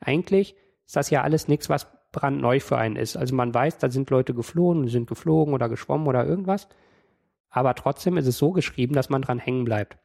[0.00, 3.16] eigentlich ist das ja alles nichts, was brandneu für einen ist.
[3.16, 6.68] Also man weiß, da sind Leute geflohen, sind geflogen oder geschwommen oder irgendwas.
[7.50, 9.98] Aber trotzdem ist es so geschrieben, dass man dran hängen bleibt.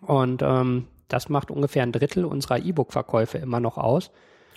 [0.00, 4.10] Und ähm, das macht ungefähr ein Drittel unserer E-Book-Verkäufe immer noch aus.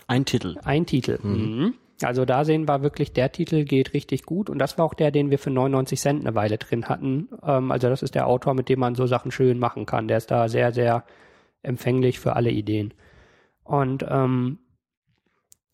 [0.08, 0.58] Ein Titel.
[0.64, 1.20] Ein Titel.
[1.22, 1.76] Mhm.
[2.02, 5.12] Also da sehen wir wirklich, der Titel geht richtig gut und das war auch der,
[5.12, 7.30] den wir für 99 Cent eine Weile drin hatten.
[7.44, 10.08] Ähm, also das ist der Autor, mit dem man so Sachen schön machen kann.
[10.08, 11.06] Der ist da sehr, sehr
[11.64, 12.94] empfänglich für alle Ideen.
[13.64, 14.60] Und ähm,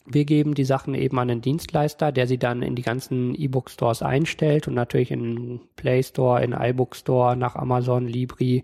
[0.06, 4.02] wir geben die Sachen eben an den Dienstleister, der sie dann in die ganzen E-Book-Stores
[4.02, 8.64] einstellt und natürlich in Play Store, in iBook Store, nach Amazon, Libri,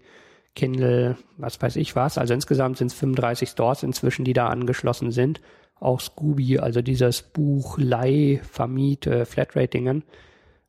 [0.56, 2.18] Kindle, was weiß ich was.
[2.18, 5.42] Also insgesamt sind es 35 Stores inzwischen, die da angeschlossen sind.
[5.80, 10.04] Auch Scooby, also dieses Buch Leih, Vermiet, äh, Flatratingen.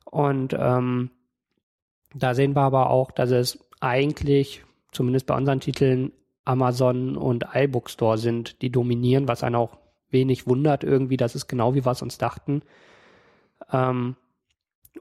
[0.04, 1.10] Und ähm,
[2.14, 6.12] da sehen wir aber auch, dass es eigentlich, zumindest bei unseren Titeln,
[6.44, 9.76] Amazon und iBook Store sind, die dominieren, was einen auch
[10.10, 11.18] wenig wundert irgendwie.
[11.18, 12.62] Das ist genau wie wir es uns dachten.
[13.70, 14.16] Ähm,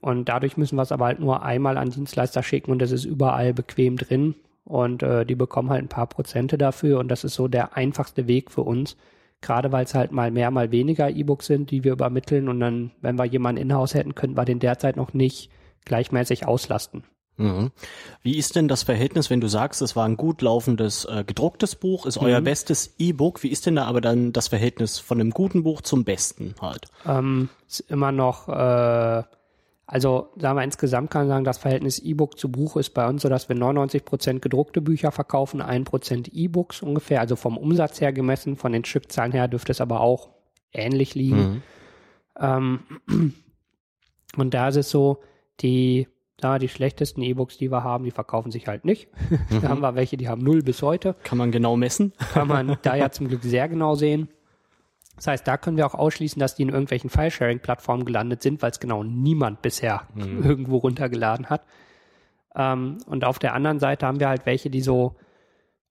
[0.01, 3.05] und dadurch müssen wir es aber halt nur einmal an Dienstleister schicken und es ist
[3.05, 4.35] überall bequem drin.
[4.65, 6.99] Und äh, die bekommen halt ein paar Prozente dafür.
[6.99, 8.97] Und das ist so der einfachste Weg für uns.
[9.41, 12.50] Gerade weil es halt mal mehr, mal weniger E-Books sind, die wir übermitteln.
[12.50, 15.50] Und dann, wenn wir jemanden in-house hätten, könnten wir den derzeit noch nicht
[15.86, 17.04] gleichmäßig auslasten.
[17.38, 17.69] Mhm.
[18.23, 21.76] Wie ist denn das Verhältnis, wenn du sagst, es war ein gut laufendes äh, gedrucktes
[21.76, 22.45] Buch, ist euer Mhm.
[22.45, 23.43] bestes E-Book?
[23.43, 26.88] Wie ist denn da aber dann das Verhältnis von einem guten Buch zum besten halt?
[27.06, 29.23] Ähm, ist immer noch, äh,
[29.89, 33.21] also sagen wir insgesamt kann man sagen, das Verhältnis E-Book zu Buch ist bei uns
[33.21, 38.58] so, dass wir 99% gedruckte Bücher verkaufen, 1% E-Books ungefähr, also vom Umsatz her gemessen,
[38.58, 40.30] von den Stückzahlen her dürfte es aber auch
[40.73, 41.38] ähnlich liegen.
[41.39, 41.62] Mhm.
[42.38, 42.80] Ähm,
[44.36, 45.21] und da ist es so,
[45.62, 49.08] die, da die schlechtesten E-Books, die wir haben, die verkaufen sich halt nicht.
[49.62, 51.15] da haben wir welche, die haben null bis heute.
[51.23, 52.12] Kann man genau messen?
[52.34, 54.28] Kann man da ja zum Glück sehr genau sehen.
[55.17, 58.71] Das heißt, da können wir auch ausschließen, dass die in irgendwelchen File-Sharing-Plattformen gelandet sind, weil
[58.71, 61.63] es genau niemand bisher irgendwo runtergeladen hat.
[62.56, 65.15] Ähm, und auf der anderen Seite haben wir halt welche, die so,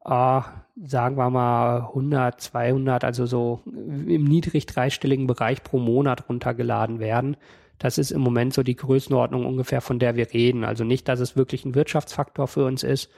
[0.05, 0.41] äh,
[0.77, 7.37] sagen wir mal 100, 200, also so im niedrig dreistelligen Bereich pro Monat runtergeladen werden.
[7.79, 10.65] Das ist im Moment so die Größenordnung ungefähr, von der wir reden.
[10.65, 13.11] Also nicht, dass es wirklich ein Wirtschaftsfaktor für uns ist,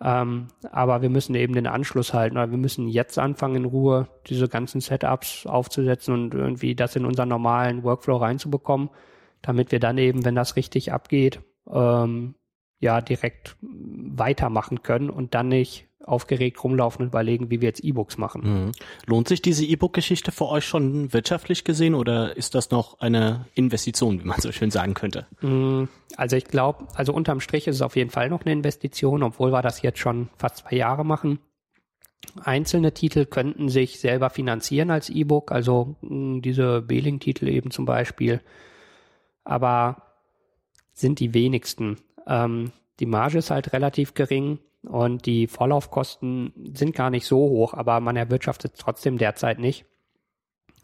[0.00, 4.08] ähm, aber wir müssen eben den Anschluss halten, oder wir müssen jetzt anfangen, in Ruhe
[4.26, 8.90] diese ganzen Setups aufzusetzen und irgendwie das in unseren normalen Workflow reinzubekommen,
[9.42, 12.34] damit wir dann eben, wenn das richtig abgeht, ähm,
[12.78, 18.16] ja, direkt weitermachen können und dann nicht aufgeregt rumlaufen und überlegen, wie wir jetzt E-Books
[18.16, 18.42] machen.
[18.66, 18.72] Mhm.
[19.06, 24.20] Lohnt sich diese E-Book-Geschichte für euch schon wirtschaftlich gesehen oder ist das noch eine Investition,
[24.22, 25.26] wie man so schön sagen könnte?
[25.40, 25.84] Mm,
[26.16, 29.52] Also ich glaube, also unterm Strich ist es auf jeden Fall noch eine Investition, obwohl
[29.52, 31.40] wir das jetzt schon fast zwei Jahre machen.
[32.42, 38.40] Einzelne Titel könnten sich selber finanzieren als E-Book, also mh, diese Behling-Titel eben zum Beispiel.
[39.44, 40.02] Aber
[40.92, 41.98] sind die wenigsten.
[42.26, 47.74] Ähm, die Marge ist halt relativ gering und die Vorlaufkosten sind gar nicht so hoch,
[47.74, 49.84] aber man erwirtschaftet trotzdem derzeit nicht.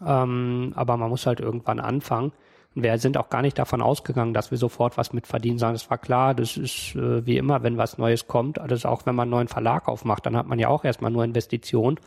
[0.04, 2.32] Ähm, aber man muss halt irgendwann anfangen.
[2.74, 5.76] Und wir sind auch gar nicht davon ausgegangen, dass wir sofort was mit verdienen, sondern
[5.76, 9.14] es war klar, das ist äh, wie immer, wenn was Neues kommt, also auch wenn
[9.14, 11.98] man einen neuen Verlag aufmacht, dann hat man ja auch erstmal nur Investitionen.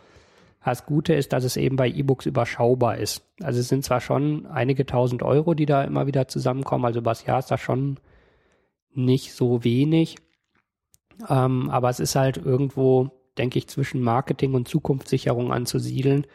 [0.63, 3.23] Das Gute ist, dass es eben bei E-Books überschaubar ist.
[3.43, 7.25] Also es sind zwar schon einige tausend Euro, die da immer wieder zusammenkommen, also übers
[7.25, 7.97] Jahr ist das schon
[8.97, 10.17] nicht so wenig,
[11.29, 16.25] ähm, aber es ist halt irgendwo, denke ich, zwischen Marketing und Zukunftssicherung anzusiedeln.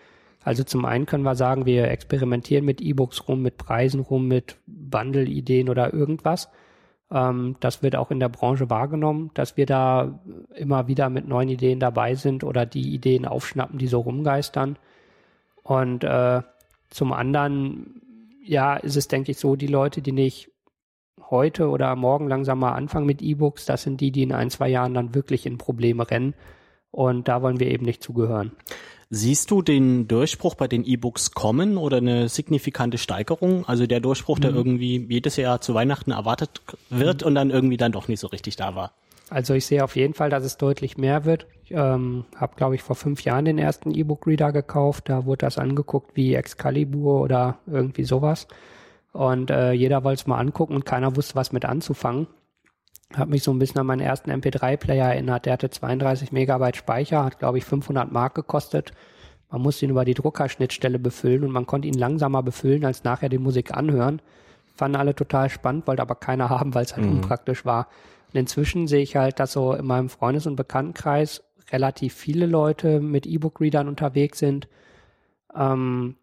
[0.42, 4.56] Also zum einen können wir sagen, wir experimentieren mit E-Books rum, mit Preisen rum, mit
[4.66, 6.48] Bundle-Ideen oder irgendwas.
[7.10, 10.20] Ähm, das wird auch in der Branche wahrgenommen, dass wir da
[10.54, 14.78] immer wieder mit neuen Ideen dabei sind oder die Ideen aufschnappen, die so rumgeistern.
[15.62, 16.42] Und äh,
[16.88, 18.00] zum anderen
[18.42, 20.50] ja, ist es, denke ich, so, die Leute, die nicht
[21.30, 24.68] heute oder morgen langsam mal anfangen mit E-Books, das sind die, die in ein, zwei
[24.68, 26.34] Jahren dann wirklich in Probleme rennen.
[26.90, 28.52] Und da wollen wir eben nicht zugehören.
[29.12, 33.64] Siehst du den Durchbruch bei den E-Books kommen oder eine signifikante Steigerung?
[33.66, 34.56] Also der Durchbruch, der mhm.
[34.56, 37.26] irgendwie jedes Jahr zu Weihnachten erwartet wird mhm.
[37.26, 38.92] und dann irgendwie dann doch nicht so richtig da war.
[39.28, 41.46] Also ich sehe auf jeden Fall, dass es deutlich mehr wird.
[41.64, 45.08] Ich ähm, habe, glaube ich, vor fünf Jahren den ersten E-Book-Reader gekauft.
[45.08, 48.46] Da wurde das angeguckt wie Excalibur oder irgendwie sowas.
[49.12, 52.28] Und äh, jeder wollte es mal angucken und keiner wusste, was mit anzufangen.
[53.14, 55.46] Hat mich so ein bisschen an meinen ersten MP3-Player erinnert.
[55.46, 58.92] Der hatte 32 Megabyte Speicher, hat glaube ich 500 Mark gekostet.
[59.50, 63.28] Man musste ihn über die Druckerschnittstelle befüllen und man konnte ihn langsamer befüllen als nachher
[63.28, 64.22] die Musik anhören.
[64.76, 67.16] Fanden alle total spannend, wollte aber keiner haben, weil es halt mhm.
[67.16, 67.88] unpraktisch war.
[68.32, 71.42] Und inzwischen sehe ich halt, dass so in meinem Freundes- und Bekanntenkreis
[71.72, 74.68] relativ viele Leute mit E-Book-Readern unterwegs sind.
[75.54, 76.14] Ähm,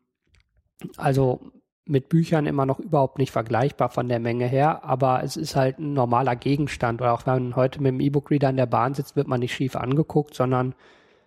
[0.96, 1.42] also
[1.90, 5.80] mit Büchern immer noch überhaupt nicht vergleichbar von der Menge her, aber es ist halt
[5.80, 7.02] ein normaler Gegenstand.
[7.02, 9.54] Oder auch wenn man heute mit dem E-Book-Reader in der Bahn sitzt, wird man nicht
[9.54, 10.76] schief angeguckt, sondern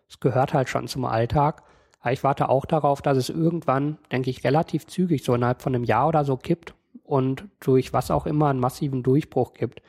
[0.09, 1.63] es gehört halt schon zum Alltag.
[2.01, 5.75] Aber ich warte auch darauf, dass es irgendwann, denke ich, relativ zügig, so innerhalb von
[5.75, 9.83] einem Jahr oder so kippt und durch was auch immer einen massiven Durchbruch gibt.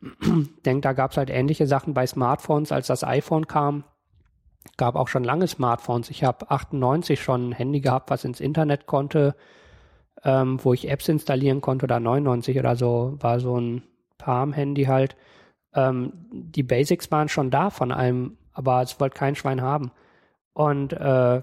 [0.00, 3.84] Ich denke, da gab es halt ähnliche Sachen bei Smartphones, als das iPhone kam.
[4.76, 6.10] Gab auch schon lange Smartphones.
[6.10, 9.34] Ich habe 98 schon ein Handy gehabt, was ins Internet konnte
[10.24, 13.82] ähm, wo ich Apps installieren konnte oder 99 oder so, war so ein
[14.18, 15.16] Palm-Handy halt.
[15.74, 19.92] Ähm, die Basics waren schon da von einem, aber es wollte kein Schwein haben.
[20.52, 21.42] Und äh,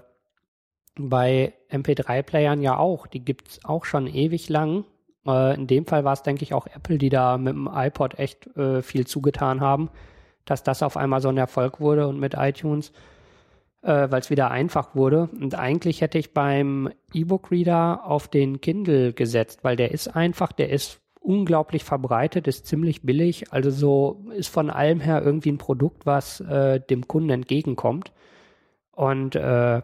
[0.98, 4.84] bei MP3-Playern ja auch, die gibt es auch schon ewig lang.
[5.26, 8.18] Äh, in dem Fall war es, denke ich, auch Apple, die da mit dem iPod
[8.18, 9.90] echt äh, viel zugetan haben,
[10.44, 12.92] dass das auf einmal so ein Erfolg wurde und mit iTunes
[13.86, 15.28] äh, weil es wieder einfach wurde.
[15.40, 20.70] Und eigentlich hätte ich beim E-Book-Reader auf den Kindle gesetzt, weil der ist einfach, der
[20.70, 26.04] ist unglaublich verbreitet, ist ziemlich billig, also so ist von allem her irgendwie ein Produkt,
[26.04, 28.12] was äh, dem Kunden entgegenkommt.
[28.90, 29.82] Und äh,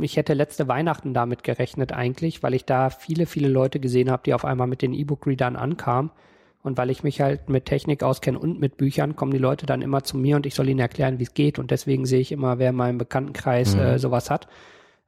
[0.00, 4.22] ich hätte letzte Weihnachten damit gerechnet eigentlich, weil ich da viele, viele Leute gesehen habe,
[4.24, 6.10] die auf einmal mit den E-Book-Readern ankamen.
[6.64, 9.82] Und weil ich mich halt mit Technik auskenne und mit Büchern, kommen die Leute dann
[9.82, 11.58] immer zu mir und ich soll ihnen erklären, wie es geht.
[11.58, 13.82] Und deswegen sehe ich immer, wer in meinem Bekanntenkreis mhm.
[13.82, 14.48] äh, sowas hat.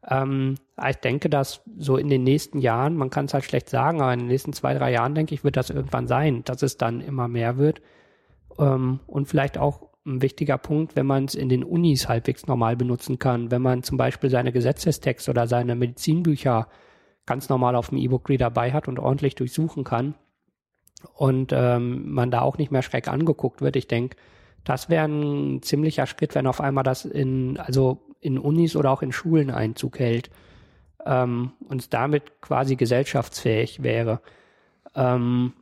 [0.07, 4.03] Ähm, ich denke, dass so in den nächsten Jahren, man kann es halt schlecht sagen,
[4.03, 6.77] aber in den nächsten zwei, drei Jahren, denke ich, wird das irgendwann sein, dass es
[6.77, 7.81] dann immer mehr wird.
[8.59, 12.77] Ähm, und vielleicht auch ein wichtiger Punkt, wenn man es in den Unis halbwegs normal
[12.77, 16.69] benutzen kann, wenn man zum Beispiel seine Gesetzestexte oder seine Medizinbücher
[17.25, 20.17] ganz normal auf dem E-Book-Reader dabei hat und ordentlich durchsuchen kann,
[21.15, 23.77] und ähm, man da auch nicht mehr schreck angeguckt wird.
[23.77, 24.17] Ich denke,
[24.65, 29.03] das wäre ein ziemlicher Schritt, wenn auf einmal das in, also in Unis oder auch
[29.03, 30.31] in Schulen Einzug hält
[31.05, 34.21] ähm, und damit quasi gesellschaftsfähig wäre.
[34.95, 35.53] Ähm,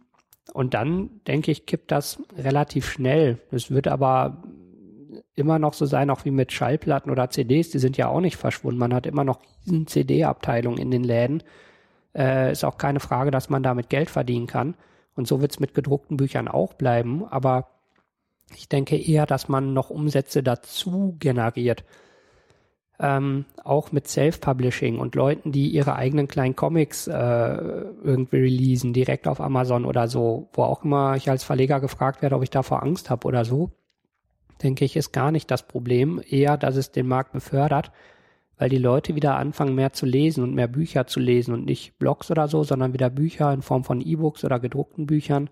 [0.53, 3.39] und dann, denke ich, kippt das relativ schnell.
[3.51, 4.43] Es wird aber
[5.35, 8.37] immer noch so sein, auch wie mit Schallplatten oder CDs, die sind ja auch nicht
[8.37, 8.79] verschwunden.
[8.79, 11.43] Man hat immer noch diesen CD-Abteilung in den Läden.
[12.15, 14.75] Äh, ist auch keine Frage, dass man damit Geld verdienen kann.
[15.17, 17.25] Und so wird es mit gedruckten Büchern auch bleiben.
[17.25, 17.69] Aber
[18.57, 21.85] ich denke eher, dass man noch Umsätze dazu generiert.
[23.01, 29.27] Ähm, auch mit Self-Publishing und Leuten, die ihre eigenen kleinen Comics äh, irgendwie releasen, direkt
[29.27, 32.85] auf Amazon oder so, wo auch immer ich als Verleger gefragt werde, ob ich davor
[32.85, 33.73] Angst habe oder so,
[34.63, 36.23] denke ich, ist gar nicht das Problem.
[36.25, 37.91] Eher, dass es den Markt befördert
[38.59, 41.99] weil die Leute wieder anfangen, mehr zu lesen und mehr Bücher zu lesen und nicht
[41.99, 45.51] Blogs oder so, sondern wieder Bücher in Form von E-Books oder gedruckten Büchern.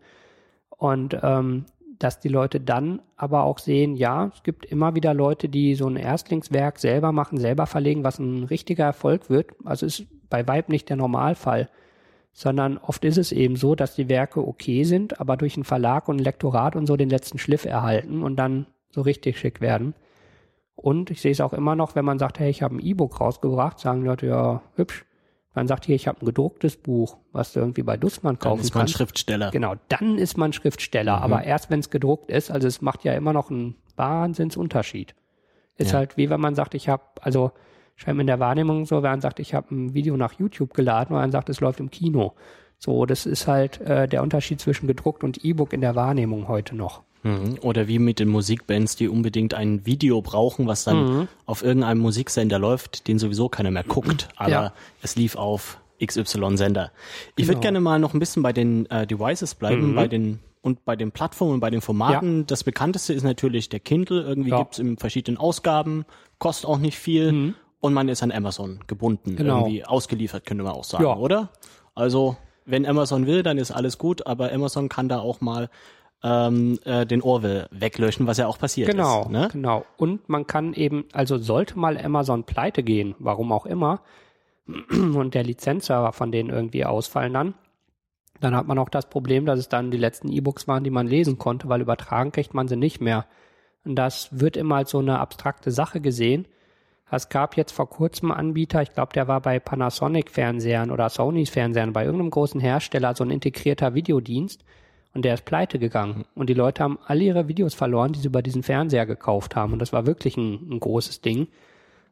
[0.71, 1.65] Und ähm,
[1.99, 5.87] dass die Leute dann aber auch sehen, ja, es gibt immer wieder Leute, die so
[5.87, 9.51] ein Erstlingswerk selber machen, selber verlegen, was ein richtiger Erfolg wird.
[9.65, 11.69] Also ist bei Weib nicht der Normalfall,
[12.33, 16.09] sondern oft ist es eben so, dass die Werke okay sind, aber durch einen Verlag
[16.09, 19.95] und ein Lektorat und so den letzten Schliff erhalten und dann so richtig schick werden.
[20.75, 23.21] Und ich sehe es auch immer noch, wenn man sagt, hey, ich habe ein E-Book
[23.21, 25.05] rausgebracht, sagen Leute, ja, hübsch.
[25.55, 28.61] Man sagt hier, ich habe ein gedrucktes Buch, was du irgendwie bei Dussmann kaufen kannst.
[28.61, 28.95] Dann ist man kannst.
[28.95, 29.51] Schriftsteller.
[29.51, 31.19] Genau, dann ist man Schriftsteller.
[31.19, 31.23] Mhm.
[31.23, 35.15] Aber erst wenn es gedruckt ist, also es macht ja immer noch einen Wahnsinnsunterschied.
[35.77, 35.99] Ist ja.
[35.99, 37.53] halt wie wenn man sagt, ich habe, also
[37.97, 41.15] scheinbar in der Wahrnehmung so, wenn man sagt, ich habe ein Video nach YouTube geladen,
[41.15, 42.35] und man sagt, es läuft im Kino.
[42.79, 46.75] So, das ist halt äh, der Unterschied zwischen gedruckt und E-Book in der Wahrnehmung heute
[46.75, 47.03] noch.
[47.23, 47.59] Mhm.
[47.63, 51.29] Oder wie mit den Musikbands, die unbedingt ein Video brauchen, was dann mhm.
[51.47, 54.73] auf irgendeinem Musiksender läuft, den sowieso keiner mehr guckt, aber ja.
[55.03, 56.91] es lief auf XY-Sender.
[57.37, 57.49] Ich genau.
[57.49, 59.95] würde gerne mal noch ein bisschen bei den äh, Devices bleiben, mhm.
[59.95, 62.41] bei den und bei den Plattformen, bei den Formaten.
[62.41, 62.45] Ja.
[62.47, 64.23] Das bekannteste ist natürlich der Kindle.
[64.23, 64.59] Irgendwie ja.
[64.59, 66.05] gibt's in verschiedenen Ausgaben,
[66.39, 67.33] kostet auch nicht viel.
[67.33, 67.55] Mhm.
[67.81, 69.59] und man ist an Amazon gebunden, Genau.
[69.59, 71.51] irgendwie ausgeliefert, könnte man auch sagen, oder?
[71.97, 75.69] Also, wenn Amazon will, dann ist alles gut, aber Amazon kann da auch mal
[76.23, 79.31] ähm, äh, den Orwell weglöschen, was ja auch passiert Genau, ist.
[79.31, 79.49] Ne?
[79.53, 79.85] genau.
[79.97, 84.01] Und man kann eben, also sollte mal Amazon pleite gehen, warum auch immer,
[84.91, 87.55] und der Lizenzserver von denen irgendwie ausfallen dann,
[88.41, 91.07] dann hat man auch das Problem, dass es dann die letzten E-Books waren, die man
[91.07, 93.27] lesen konnte, weil übertragen kriegt man sie nicht mehr.
[93.85, 96.47] Und das wird immer als so eine abstrakte Sache gesehen.
[97.11, 101.51] Es gab jetzt vor kurzem einen Anbieter, ich glaube, der war bei Panasonic-Fernsehern oder Sonys
[101.51, 104.65] Fernsehern, bei irgendeinem großen Hersteller, so ein integrierter Videodienst.
[105.15, 106.25] Und der ist pleite gegangen.
[106.35, 109.73] Und die Leute haben alle ihre Videos verloren, die sie über diesen Fernseher gekauft haben.
[109.75, 111.49] Und das war wirklich ein, ein großes Ding.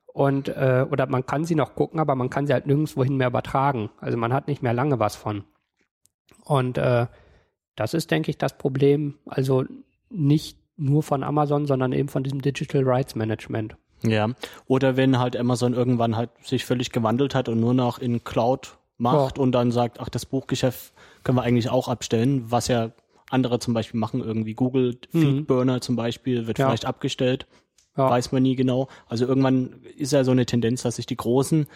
[0.06, 3.28] Und, äh, oder man kann sie noch gucken, aber man kann sie halt nirgendwohin mehr
[3.28, 3.90] übertragen.
[4.00, 5.44] Also man hat nicht mehr lange was von.
[6.44, 7.06] Und äh,
[7.76, 9.14] das ist, denke ich, das Problem.
[9.24, 9.64] Also
[10.10, 13.76] nicht nur von Amazon, sondern eben von diesem Digital Rights Management.
[14.02, 14.30] Ja.
[14.66, 18.78] Oder wenn halt Amazon irgendwann halt sich völlig gewandelt hat und nur noch in Cloud
[18.96, 20.92] macht und dann sagt, ach, das Buchgeschäft
[21.24, 22.90] können wir eigentlich auch abstellen, was ja
[23.30, 26.66] andere zum Beispiel machen, irgendwie Google Feedburner zum Beispiel wird Ja.
[26.66, 27.46] vielleicht abgestellt,
[27.96, 28.10] Ja.
[28.10, 28.88] weiß man nie genau.
[29.08, 31.66] Also irgendwann ist ja so eine Tendenz, dass sich die Großen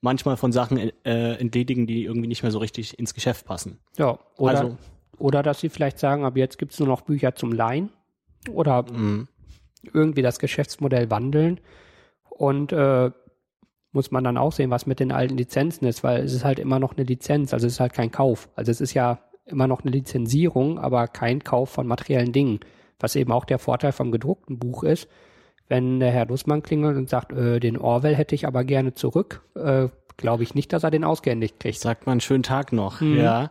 [0.00, 3.78] manchmal von Sachen äh, entledigen, die irgendwie nicht mehr so richtig ins Geschäft passen.
[3.96, 4.76] Ja, oder, Also-
[5.18, 7.90] oder dass sie vielleicht sagen, ab jetzt gibt's nur noch Bücher zum Leihen
[8.52, 8.84] oder
[9.92, 11.58] irgendwie das Geschäftsmodell wandeln
[12.30, 13.10] und äh,
[13.98, 16.60] muss man dann auch sehen, was mit den alten Lizenzen ist, weil es ist halt
[16.60, 18.48] immer noch eine Lizenz, also es ist halt kein Kauf.
[18.54, 22.60] Also es ist ja immer noch eine Lizenzierung, aber kein Kauf von materiellen Dingen,
[23.00, 25.08] was eben auch der Vorteil vom gedruckten Buch ist.
[25.66, 29.42] Wenn der Herr Dussmann klingelt und sagt, äh, den Orwell hätte ich aber gerne zurück,
[29.56, 31.80] äh, glaube ich nicht, dass er den ausgehändigt kriegt.
[31.80, 33.16] Sagt man schönen Tag noch, Mhm.
[33.16, 33.50] ja.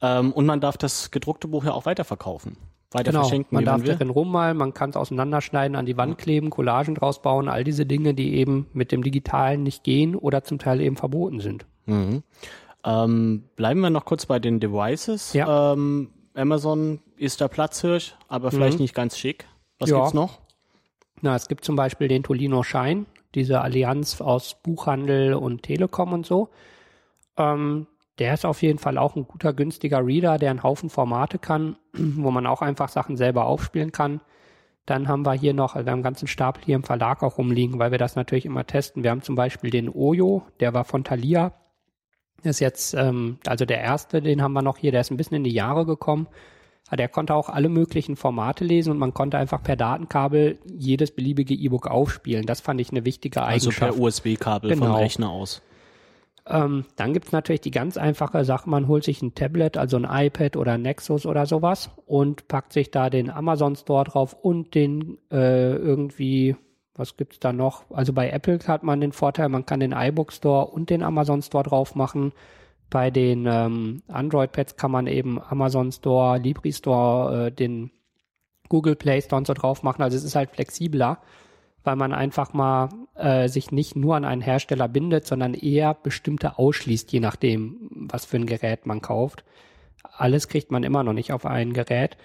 [0.00, 2.56] Ähm, und man darf das gedruckte Buch ja auch weiterverkaufen,
[2.94, 6.50] weiter Genau, verschenken, man darf darin rummalen, man kann es auseinanderschneiden, an die Wand kleben,
[6.50, 10.58] Collagen draus bauen, all diese Dinge, die eben mit dem Digitalen nicht gehen oder zum
[10.58, 11.66] Teil eben verboten sind.
[11.86, 12.22] Mhm.
[12.84, 15.32] Ähm, bleiben wir noch kurz bei den Devices.
[15.32, 15.72] Ja.
[15.72, 19.46] Ähm, Amazon ist der Platzhirsch, aber vielleicht nicht ganz schick.
[19.78, 19.98] Was Ja.
[19.98, 20.40] gibt's noch?
[21.20, 26.26] Na, es gibt zum Beispiel den Tolino Shine, diese Allianz aus Buchhandel und Telekom und
[26.26, 26.48] so.
[27.36, 27.86] Ähm,
[28.18, 31.76] der ist auf jeden Fall auch ein guter, günstiger Reader, der einen Haufen Formate kann,
[31.92, 34.20] wo man auch einfach Sachen selber aufspielen kann.
[34.84, 37.38] Dann haben wir hier noch, also wir haben einen ganzen Stapel hier im Verlag auch
[37.38, 39.04] rumliegen, weil wir das natürlich immer testen.
[39.04, 41.52] Wir haben zum Beispiel den Oyo, der war von Thalia.
[42.42, 45.36] Ist jetzt, ähm, also der erste, den haben wir noch hier, der ist ein bisschen
[45.36, 46.26] in die Jahre gekommen.
[46.88, 51.14] Aber Der konnte auch alle möglichen Formate lesen und man konnte einfach per Datenkabel jedes
[51.14, 52.44] beliebige E-Book aufspielen.
[52.44, 53.94] Das fand ich eine wichtige Also Eigenschaft.
[53.94, 54.98] per USB-Kabel vom Genau.
[54.98, 55.62] Rechner aus.
[56.46, 60.06] Ähm, dann gibt's natürlich die ganz einfache Sache, man holt sich ein Tablet, also ein
[60.08, 64.74] iPad oder ein Nexus oder sowas und packt sich da den Amazon Store drauf und
[64.74, 66.56] den äh, irgendwie,
[66.94, 67.84] was gibt's da noch?
[67.90, 71.42] Also bei Apple hat man den Vorteil, man kann den iBook Store und den Amazon
[71.42, 72.32] Store drauf machen.
[72.90, 77.92] Bei den ähm, Android-Pads kann man eben Amazon Store, Libri Store, äh, den
[78.68, 80.02] Google Play Store und so drauf machen.
[80.02, 81.18] Also es ist halt flexibler
[81.84, 86.58] weil man einfach mal äh, sich nicht nur an einen Hersteller bindet, sondern eher bestimmte
[86.58, 89.44] ausschließt, je nachdem, was für ein Gerät man kauft.
[90.02, 92.16] Alles kriegt man immer noch nicht auf ein Gerät.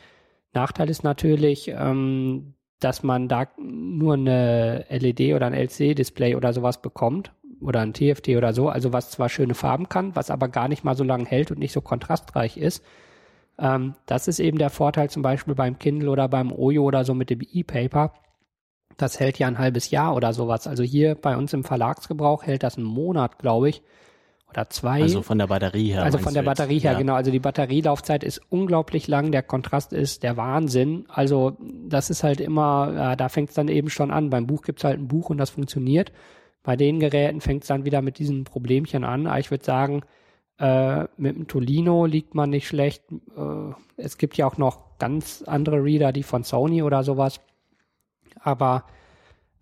[0.54, 6.82] Nachteil ist natürlich, ähm, dass man da nur eine LED oder ein LCD-Display oder sowas
[6.82, 10.67] bekommt oder ein TFT oder so, also was zwar schöne Farben kann, was aber gar
[10.67, 12.84] nicht mal so lange hält und nicht so kontrastreich ist.
[13.58, 17.15] Ähm, das ist eben der Vorteil zum Beispiel beim Kindle oder beim Oyo oder so
[17.15, 18.13] mit dem E-Paper
[18.98, 20.68] das hält ja ein halbes Jahr oder sowas.
[20.68, 23.84] Also hier bei uns im Verlagsgebrauch hält das einen Monat, glaube ich,
[24.50, 25.02] oder zwei.
[25.02, 26.04] Also von der Batterie her.
[26.04, 26.58] Also von der jetzt?
[26.58, 26.98] Batterie her, ja.
[26.98, 27.14] genau.
[27.16, 31.06] Also die Batterielaufzeit ist unglaublich lang, der Kontrast ist der Wahnsinn.
[31.10, 34.30] Also das ist halt immer, ja, da fängt es dann eben schon an.
[34.30, 36.12] Beim Buch gibt's halt ein Buch und das funktioniert.
[36.64, 39.28] Bei den Geräten fängt es dann wieder mit diesen Problemchen an.
[39.28, 40.02] Aber ich würde sagen,
[40.60, 43.04] äh, mit dem Tolino liegt man nicht schlecht.
[43.12, 47.42] Äh, es gibt ja auch noch ganz andere Reader, die von Sony oder sowas.
[48.48, 48.86] Aber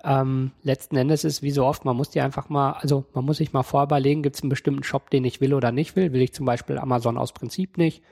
[0.04, 3.38] ähm, letzten Endes ist wie so oft, man muss die einfach mal, also man muss
[3.38, 6.14] sich mal vorüberlegen, gibt es einen bestimmten Shop, den ich will oder nicht will.
[6.14, 8.04] Will ich zum Beispiel Amazon aus Prinzip nicht?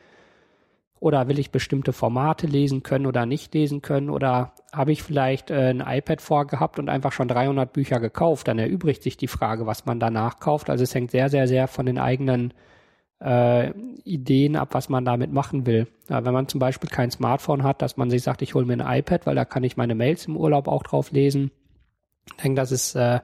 [0.99, 4.09] Oder will ich bestimmte Formate lesen können oder nicht lesen können?
[4.09, 8.47] Oder habe ich vielleicht äh, ein iPad vorgehabt und einfach schon 300 Bücher gekauft?
[8.47, 10.71] Dann erübrigt sich die Frage, was man danach kauft.
[10.71, 12.51] Also es hängt sehr, sehr, sehr von den eigenen
[13.23, 13.71] äh,
[14.03, 15.87] Ideen ab, was man damit machen will.
[16.09, 18.73] Ja, wenn man zum Beispiel kein Smartphone hat, dass man sich sagt, ich hole mir
[18.73, 21.51] ein iPad, weil da kann ich meine Mails im Urlaub auch drauf lesen.
[22.25, 23.21] Ich denke, das ist äh,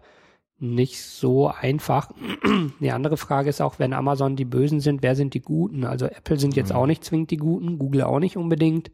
[0.57, 2.11] nicht so einfach.
[2.79, 5.83] Die andere Frage ist auch, wenn Amazon die Bösen sind, wer sind die Guten?
[5.85, 8.91] Also Apple sind jetzt auch nicht zwingend die Guten, Google auch nicht unbedingt.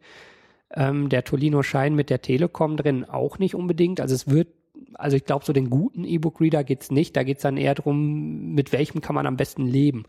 [0.72, 4.00] Ähm, der Tolino Schein mit der Telekom drin auch nicht unbedingt.
[4.00, 4.48] Also es wird
[4.94, 7.16] Also ich glaube, so den guten E-Book-Reader geht's nicht.
[7.16, 10.04] Da geht's dann eher darum, mit welchem kann man am besten leben.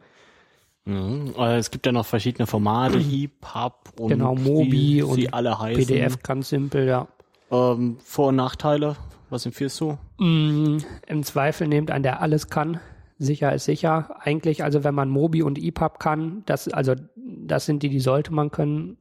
[0.87, 1.33] Mhm.
[1.37, 5.59] Äh, Es gibt ja noch verschiedene Formate, EPUB und Genau, Mobi wie und sie alle
[5.59, 5.85] heißen.
[5.85, 7.07] PDF ganz simpel, ja.
[7.51, 8.95] Ähm, Vor- und Nachteile,
[9.29, 9.97] was empfiehlst du?
[10.17, 10.77] Mm,
[11.07, 12.79] Im Zweifel nehmt einen, der alles kann.
[13.19, 14.15] Sicher ist sicher.
[14.19, 18.33] Eigentlich, also wenn man Mobi und EPUB kann, das, also das sind die, die sollte
[18.33, 18.97] man können.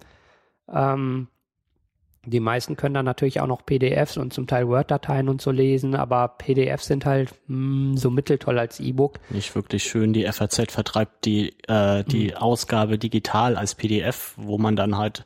[0.72, 1.28] Ähm,
[2.26, 5.94] die meisten können dann natürlich auch noch PDFs und zum Teil Word-Dateien und so lesen,
[5.94, 9.20] aber PDFs sind halt mh, so mitteltoll als E-Book.
[9.30, 10.12] Nicht wirklich schön.
[10.12, 12.34] Die FAZ vertreibt die, äh, die Mhm.
[12.34, 15.24] Ausgabe digital als PDF, wo man dann halt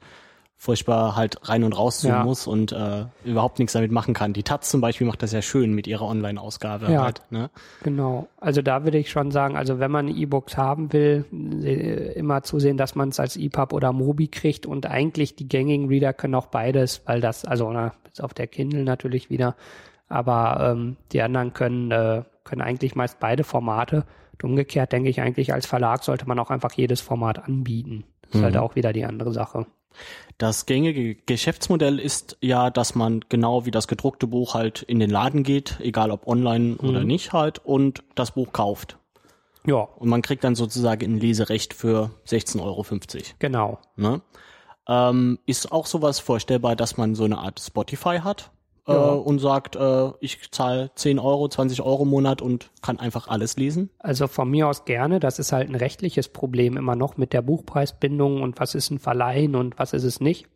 [0.62, 2.22] furchtbar halt rein und raus zoomen Ja.
[2.22, 4.34] muss und äh, überhaupt nichts damit machen kann.
[4.34, 7.02] Die Taz zum Beispiel macht das ja schön mit ihrer Online-Ausgabe Ja.
[7.02, 7.22] halt.
[7.30, 7.48] Ne?
[7.82, 8.28] Genau.
[8.38, 11.24] Also da würde ich schon sagen, also wenn man E-Books haben will,
[12.14, 16.12] immer zusehen, dass man es als EPUB oder Mobi kriegt und eigentlich die gängigen Reader
[16.12, 19.56] können auch beides, weil das, also na, bis auf der Kindle natürlich wieder,
[20.11, 24.04] aber ähm, die anderen können, äh, können eigentlich meist beide Formate.
[24.34, 28.04] Und umgekehrt denke ich eigentlich, als Verlag sollte man auch einfach jedes Format anbieten.
[28.31, 28.61] Das ist halt Mhm.
[28.61, 29.66] auch wieder die andere Sache.
[30.39, 35.11] Das gängige Geschäftsmodell ist ja, dass man genau wie das gedruckte Buch halt in den
[35.11, 38.97] Laden geht, egal ob online oder nicht halt, und das Buch kauft.
[39.66, 42.85] Ja, Und man kriegt dann sozusagen ein Leserecht für 16,50 Euro.
[43.39, 43.78] genau.
[43.97, 44.22] Ne?
[44.89, 48.51] Ähm, ist auch sowas vorstellbar, dass man so eine Art Spotify hat
[48.87, 49.11] äh, Ja.
[49.12, 53.57] und sagt, äh, ich zahle 10 Euro, 20 Euro im Monat und kann einfach alles
[53.57, 53.91] lesen?
[53.99, 55.20] Also von mir aus gerne.
[55.20, 58.99] Das ist halt ein rechtliches Problem immer noch mit der Buchpreisbindung und was ist ein
[58.99, 60.47] Verleihen und was ist es nicht.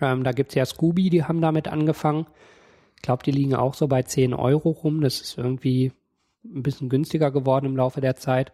[0.00, 2.26] Ähm, da gibt's ja Scooby, die haben damit angefangen.
[2.96, 5.00] Ich glaube, die liegen auch so bei 10 Euro rum.
[5.00, 5.92] Das ist irgendwie
[6.44, 8.52] ein bisschen günstiger geworden im Laufe der Zeit.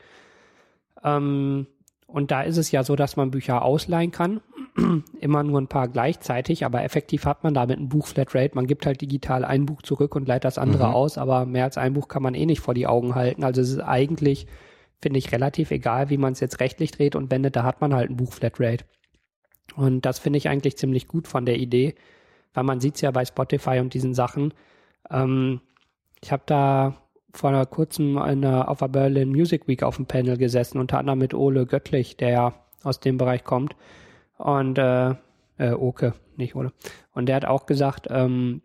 [1.02, 1.66] Ähm,
[2.06, 4.40] und da ist es ja so, dass man Bücher ausleihen kann.
[5.20, 8.54] Immer nur ein paar gleichzeitig, aber effektiv hat man damit ein Buch Flatrate.
[8.54, 10.94] Man gibt halt digital ein Buch zurück und leiht das andere Mhm.
[10.94, 13.44] aus, aber mehr als ein Buch kann man eh nicht vor die Augen halten.
[13.44, 14.46] Also es ist eigentlich,
[15.00, 17.94] finde ich, relativ egal, wie man es jetzt rechtlich dreht und wendet, da hat man
[17.94, 18.84] halt ein Buch Flatrate.
[19.76, 21.94] Und das finde ich eigentlich ziemlich gut von der Idee,
[22.52, 24.52] weil man sieht es ja bei Spotify und diesen Sachen.
[25.08, 25.60] Ähm,
[26.20, 26.94] ich habe da
[27.32, 31.32] vor kurzem eine, auf der Berlin Music Week auf dem Panel gesessen, unter anderem mit
[31.34, 33.76] Ole Göttlich, der ja aus dem Bereich kommt.
[34.38, 35.14] Und äh,
[35.58, 36.72] äh, Oke, nicht Ole.
[37.12, 38.62] Und der hat auch gesagt, ähm,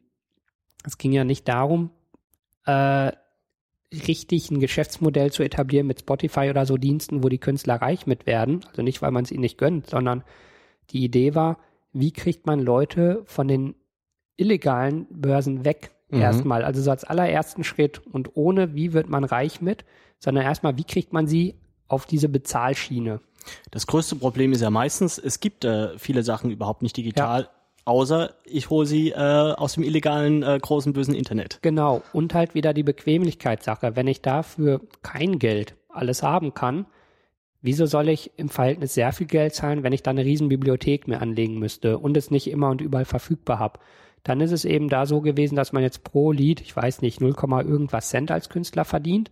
[0.85, 1.91] es ging ja nicht darum,
[2.65, 3.11] äh,
[3.93, 8.25] richtig ein Geschäftsmodell zu etablieren mit Spotify oder so Diensten, wo die Künstler reich mit
[8.25, 8.61] werden.
[8.69, 10.23] Also nicht, weil man es ihnen nicht gönnt, sondern
[10.91, 11.57] die Idee war,
[11.91, 13.75] wie kriegt man Leute von den
[14.37, 16.21] illegalen Börsen weg Mhm.
[16.21, 16.63] erstmal.
[16.63, 19.85] Also so als allerersten Schritt und ohne, wie wird man reich mit,
[20.17, 21.55] sondern erstmal, wie kriegt man sie
[21.87, 23.21] auf diese Bezahlschiene.
[23.71, 27.49] Das größte Problem ist ja meistens, es gibt äh, viele Sachen überhaupt nicht digital,
[27.85, 31.59] außer ich hole sie äh, aus dem illegalen äh, großen bösen Internet.
[31.61, 32.01] Genau.
[32.13, 33.95] Und halt wieder die Bequemlichkeitssache.
[33.95, 36.85] Wenn ich dafür kein Geld alles haben kann,
[37.61, 41.07] wieso soll ich im Verhältnis sehr viel Geld zahlen, wenn ich da eine riesen Bibliothek
[41.07, 43.79] mir anlegen müsste und es nicht immer und überall verfügbar habe?
[44.23, 47.21] Dann ist es eben da so gewesen, dass man jetzt pro Lied, ich weiß nicht,
[47.21, 47.33] 0,
[47.65, 49.31] irgendwas Cent als Künstler verdient.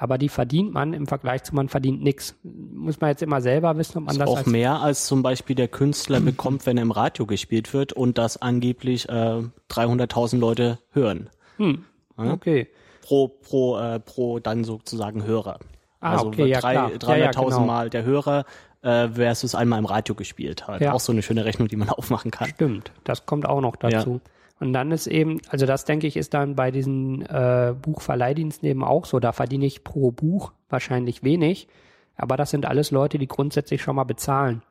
[0.00, 2.36] Aber die verdient man im Vergleich zu man verdient nix.
[2.44, 5.06] Muss man jetzt immer selber wissen, ob man Das das ist auch als mehr als
[5.06, 9.42] zum Beispiel der Künstler bekommt, wenn er im Radio gespielt wird und das angeblich äh,
[9.70, 11.30] 300.000 Leute hören.
[11.56, 11.84] Hm,
[12.16, 12.68] okay.
[13.02, 15.58] Pro, pro, äh, pro dann sozusagen Hörer.
[16.00, 16.90] Ah, also okay, ja, drei- klar.
[16.90, 17.60] 300.000 Ja, ja, genau.
[17.64, 18.44] Mal der Hörer
[18.82, 20.80] äh, versus einmal im Radio gespielt halt.
[20.80, 20.92] Ja.
[20.92, 22.48] Auch so eine schöne Rechnung, die man aufmachen kann.
[22.50, 24.20] Stimmt, das kommt auch noch dazu.
[24.60, 28.82] Und dann ist eben, also das denke ich, ist dann bei diesen äh, Buchverleihdiensten eben
[28.82, 29.20] auch so.
[29.20, 31.68] Da verdiene ich pro Buch wahrscheinlich wenig,
[32.16, 34.62] aber das sind alles Leute, die grundsätzlich schon mal bezahlen.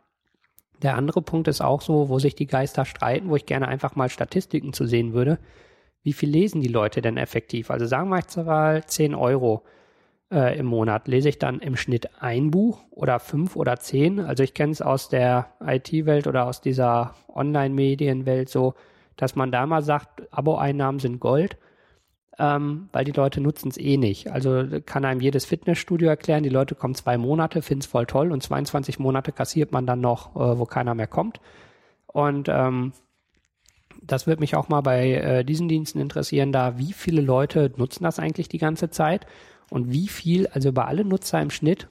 [0.82, 3.96] Der andere Punkt ist auch so, wo sich die Geister streiten, wo ich gerne einfach
[3.96, 5.40] mal Statistiken zu sehen würde.
[6.04, 7.72] Wie viel lesen die Leute denn effektiv?
[7.72, 9.64] Also sagen wir jetzt mal 10 Euro
[10.32, 11.08] äh, im Monat.
[11.08, 14.20] Lese ich dann im Schnitt ein Buch oder fünf oder zehn?
[14.20, 18.74] Also ich kenne es aus der IT-Welt oder aus dieser Online-Medienwelt so,
[19.18, 21.58] dass man da mal sagt, Abo-Einnahmen sind Gold,
[22.40, 24.32] ähm, weil die Leute nutzen es eh nicht.
[24.32, 28.32] Also kann einem jedes Fitnessstudio erklären, die Leute kommen zwei Monate, finden es voll toll
[28.32, 31.42] und 22 Monate kassiert man dann noch, äh, wo keiner mehr kommt.
[32.06, 32.94] Und ähm,
[34.02, 38.04] das würde mich auch mal bei äh, diesen Diensten interessieren, da wie viele Leute nutzen
[38.04, 39.26] das eigentlich die ganze Zeit
[39.70, 41.88] und wie viel, also über alle Nutzer im Schnitt,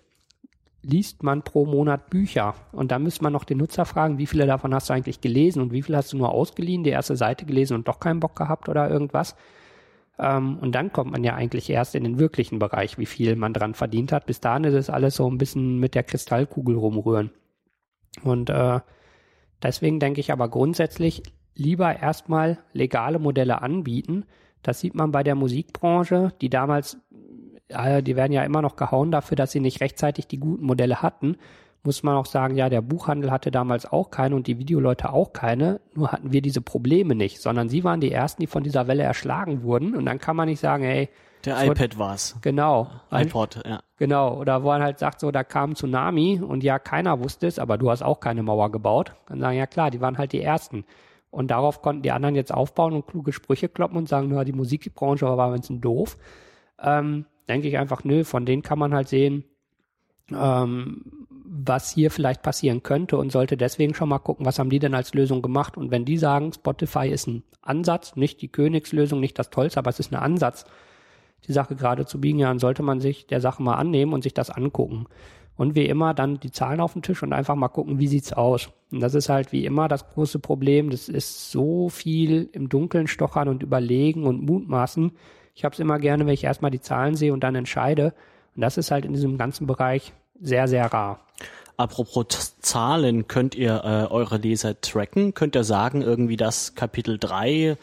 [0.88, 2.54] liest man pro Monat Bücher.
[2.72, 5.60] Und dann müsste man noch den Nutzer fragen, wie viele davon hast du eigentlich gelesen
[5.60, 8.36] und wie viel hast du nur ausgeliehen, die erste Seite gelesen und doch keinen Bock
[8.36, 9.34] gehabt oder irgendwas.
[10.18, 13.52] Ähm, und dann kommt man ja eigentlich erst in den wirklichen Bereich, wie viel man
[13.52, 14.26] dran verdient hat.
[14.26, 17.30] Bis dahin ist es alles so ein bisschen mit der Kristallkugel rumrühren.
[18.22, 18.80] Und äh,
[19.62, 21.22] deswegen denke ich aber grundsätzlich
[21.54, 24.24] lieber erstmal legale Modelle anbieten,
[24.66, 26.98] Das sieht man bei der Musikbranche, die damals,
[27.68, 31.36] die werden ja immer noch gehauen dafür, dass sie nicht rechtzeitig die guten Modelle hatten.
[31.82, 35.32] Muss man auch sagen, ja, der Buchhandel hatte damals auch keine und die Videoleute auch
[35.32, 35.80] keine.
[35.94, 39.04] Nur hatten wir diese Probleme nicht, sondern sie waren die ersten, die von dieser Welle
[39.04, 39.94] erschlagen wurden.
[39.96, 41.08] Und dann kann man nicht sagen, hey,
[41.44, 42.36] der iPad war's.
[42.42, 42.88] Genau.
[43.12, 43.80] iPod, ja.
[43.98, 44.36] Genau.
[44.36, 47.58] Oder wo man halt sagt, so, da kam ein Tsunami und ja, keiner wusste es,
[47.58, 49.12] aber du hast auch keine Mauer gebaut.
[49.28, 50.84] Dann sagen, ja klar, die waren halt die Ersten.
[51.30, 54.52] Und darauf konnten die anderen jetzt aufbauen und kluge Sprüche kloppen und sagen, ja, die
[54.52, 56.16] Musikbranche war ein bisschen doof.
[56.82, 59.44] Ähm, denke ich einfach, nö, von denen kann man halt sehen,
[60.30, 64.78] ähm, was hier vielleicht passieren könnte und sollte deswegen schon mal gucken, was haben die
[64.78, 65.76] denn als Lösung gemacht.
[65.76, 69.90] Und wenn die sagen, Spotify ist ein Ansatz, nicht die Königslösung, nicht das Tollste, aber
[69.90, 70.64] es ist ein Ansatz,
[71.46, 74.22] die Sache gerade zu biegen, ja, dann sollte man sich der Sache mal annehmen und
[74.22, 75.06] sich das angucken.
[75.56, 78.32] Und wie immer dann die Zahlen auf den Tisch und einfach mal gucken, wie sieht's
[78.32, 78.70] aus.
[78.92, 80.90] Und das ist halt wie immer das große Problem.
[80.90, 85.12] Das ist so viel im Dunkeln stochern und überlegen und mutmaßen.
[85.56, 88.12] Ich habe es immer gerne, wenn ich erstmal die Zahlen sehe und dann entscheide.
[88.54, 91.20] Und das ist halt in diesem ganzen Bereich sehr, sehr rar.
[91.78, 95.34] Apropos Zahlen, könnt ihr äh, eure Leser tracken?
[95.34, 97.76] Könnt ihr sagen, irgendwie das Kapitel 3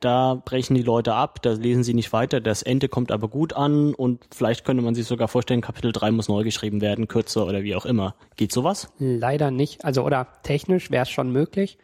[0.00, 3.52] da brechen die Leute ab, da lesen sie nicht weiter, das Ende kommt aber gut
[3.52, 7.46] an und vielleicht könnte man sich sogar vorstellen, Kapitel 3 muss neu geschrieben werden, kürzer
[7.46, 8.14] oder wie auch immer.
[8.36, 8.90] Geht sowas?
[8.98, 9.84] Leider nicht.
[9.84, 11.78] Also oder technisch wäre es schon möglich,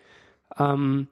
[0.58, 1.08] ähm,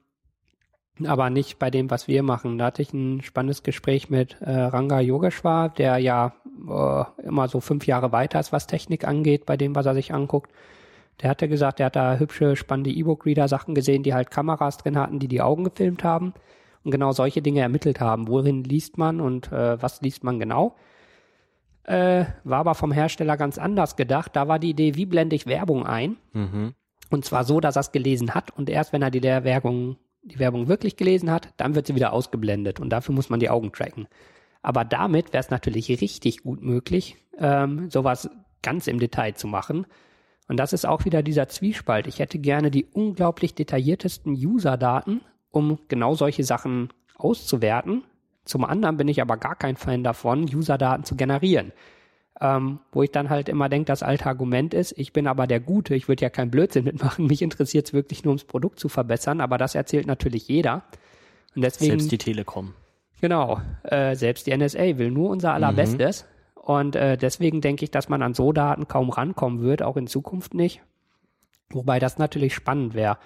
[1.03, 2.57] aber nicht bei dem, was wir machen.
[2.57, 6.33] Da hatte ich ein spannendes Gespräch mit äh, Ranga Yogeshwar, der ja
[6.67, 10.13] äh, immer so fünf Jahre weiter ist, was Technik angeht, bei dem, was er sich
[10.13, 10.51] anguckt.
[11.21, 15.19] Der hatte gesagt, er hat da hübsche, spannende E-Book-Reader-Sachen gesehen, die halt Kameras drin hatten,
[15.19, 16.33] die die Augen gefilmt haben
[16.83, 18.27] und genau solche Dinge ermittelt haben.
[18.27, 20.75] Worin liest man und äh, was liest man genau?
[21.83, 24.35] Äh, war aber vom Hersteller ganz anders gedacht.
[24.35, 26.17] Da war die Idee, wie blende ich Werbung ein?
[26.33, 26.73] Mhm.
[27.11, 30.39] Und zwar so, dass er es gelesen hat und erst wenn er die Werbung, die
[30.39, 33.71] Werbung wirklich gelesen hat, dann wird sie wieder ausgeblendet und dafür muss man die Augen
[33.71, 34.07] tracken.
[34.61, 38.29] Aber damit wäre es natürlich richtig gut möglich, ähm, sowas
[38.61, 39.85] ganz im Detail zu machen.
[40.47, 42.07] Und das ist auch wieder dieser Zwiespalt.
[42.07, 45.21] Ich hätte gerne die unglaublich detailliertesten User-Daten
[45.55, 48.03] um genau solche Sachen auszuwerten.
[48.43, 51.71] Zum anderen bin ich aber gar kein Fan davon, User-Daten zu generieren.
[52.41, 55.61] Ähm, wo ich dann halt immer denke, das alte Argument ist, ich bin aber der
[55.61, 58.89] Gute, ich würde ja keinen Blödsinn mitmachen, mich interessiert es wirklich nur ums Produkt zu
[58.89, 60.83] verbessern, aber das erzählt natürlich jeder.
[61.55, 62.73] Und deswegen, selbst die Telekom.
[63.21, 66.23] Genau, äh, selbst die NSA will nur unser allerbestes.
[66.23, 66.61] Mhm.
[66.61, 70.07] Und äh, deswegen denke ich, dass man an so Daten kaum rankommen wird, auch in
[70.07, 70.81] Zukunft nicht.
[71.69, 73.17] Wobei das natürlich spannend wäre.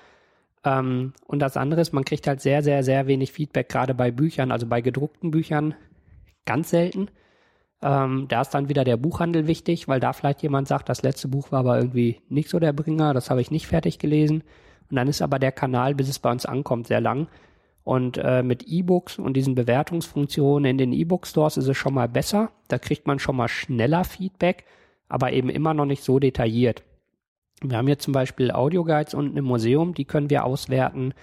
[0.64, 4.12] Ähm, und das andere ist, man kriegt halt sehr, sehr, sehr wenig Feedback, gerade bei
[4.12, 5.74] Büchern, also bei gedruckten Büchern
[6.46, 7.10] ganz selten.
[7.82, 11.30] Ähm, da ist dann wieder der Buchhandel wichtig, weil da vielleicht jemand sagt, das letzte
[11.30, 14.44] Buch war aber irgendwie nicht so der Bringer, das habe ich nicht fertig gelesen.
[14.90, 17.28] Und dann ist aber der Kanal, bis es bei uns ankommt, sehr lang.
[17.84, 22.52] Und äh, mit E-Books und diesen Bewertungsfunktionen in den E-Book-Stores ist es schon mal besser.
[22.68, 24.66] Da kriegt man schon mal schneller Feedback,
[25.08, 26.84] aber eben immer noch nicht so detailliert.
[27.62, 31.14] Wir haben hier zum Beispiel Audioguides unten im Museum, die können wir auswerten.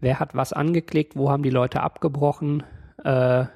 [0.00, 2.62] Wer hat was angeklickt, wo haben die Leute abgebrochen,
[3.02, 3.46] äh,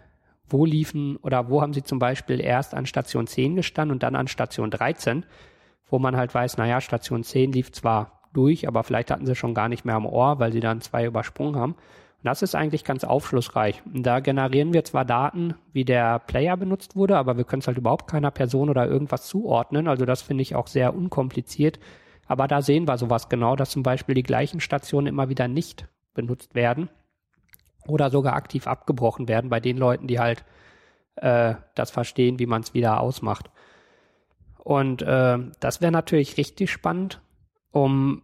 [0.49, 4.15] wo liefen oder wo haben sie zum Beispiel erst an Station 10 gestanden und dann
[4.15, 5.25] an Station 13,
[5.89, 9.55] wo man halt weiß, naja, Station 10 lief zwar durch, aber vielleicht hatten sie schon
[9.55, 11.73] gar nicht mehr am Ohr, weil sie dann zwei übersprungen haben.
[11.73, 13.83] Und das ist eigentlich ganz aufschlussreich.
[13.87, 17.69] Und da generieren wir zwar Daten, wie der Player benutzt wurde, aber wir können es
[17.69, 19.89] halt überhaupt keiner Person oder irgendwas zuordnen.
[19.89, 21.79] Also das finde ich auch sehr unkompliziert
[22.29, 25.89] aber da sehen wir sowas genau, dass zum Beispiel die gleichen Stationen immer wieder nicht
[26.15, 26.91] benutzt werden
[27.89, 30.45] oder sogar aktiv abgebrochen werden bei den Leuten, die halt
[31.17, 33.51] äh, das verstehen, wie man es wieder ausmacht.
[34.59, 37.21] Und äh, das wäre natürlich richtig spannend,
[37.71, 38.23] um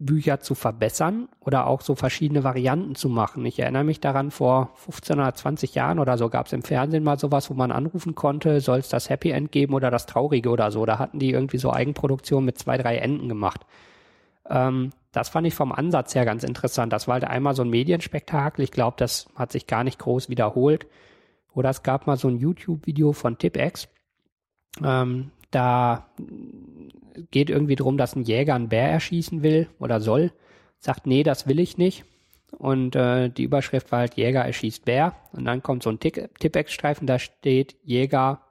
[0.00, 3.44] Bücher zu verbessern oder auch so verschiedene Varianten zu machen.
[3.44, 7.04] Ich erinnere mich daran, vor 15 oder 20 Jahren oder so gab es im Fernsehen
[7.04, 10.48] mal sowas, wo man anrufen konnte, soll es das Happy End geben oder das Traurige
[10.48, 10.86] oder so.
[10.86, 13.66] Da hatten die irgendwie so Eigenproduktion mit zwei, drei Enden gemacht.
[14.48, 16.92] Ähm, das fand ich vom Ansatz her ganz interessant.
[16.92, 18.62] Das war halt einmal so ein Medienspektakel.
[18.62, 20.86] Ich glaube, das hat sich gar nicht groß wiederholt.
[21.52, 23.88] Oder es gab mal so ein YouTube-Video von Tipex.
[24.84, 26.06] Ähm, da
[27.32, 30.32] geht irgendwie darum, dass ein Jäger einen Bär erschießen will oder soll.
[30.78, 32.04] Sagt, nee, das will ich nicht.
[32.56, 35.16] Und äh, die Überschrift war halt Jäger erschießt Bär.
[35.32, 38.42] Und dann kommt so ein Tippex-Streifen, da steht Jäger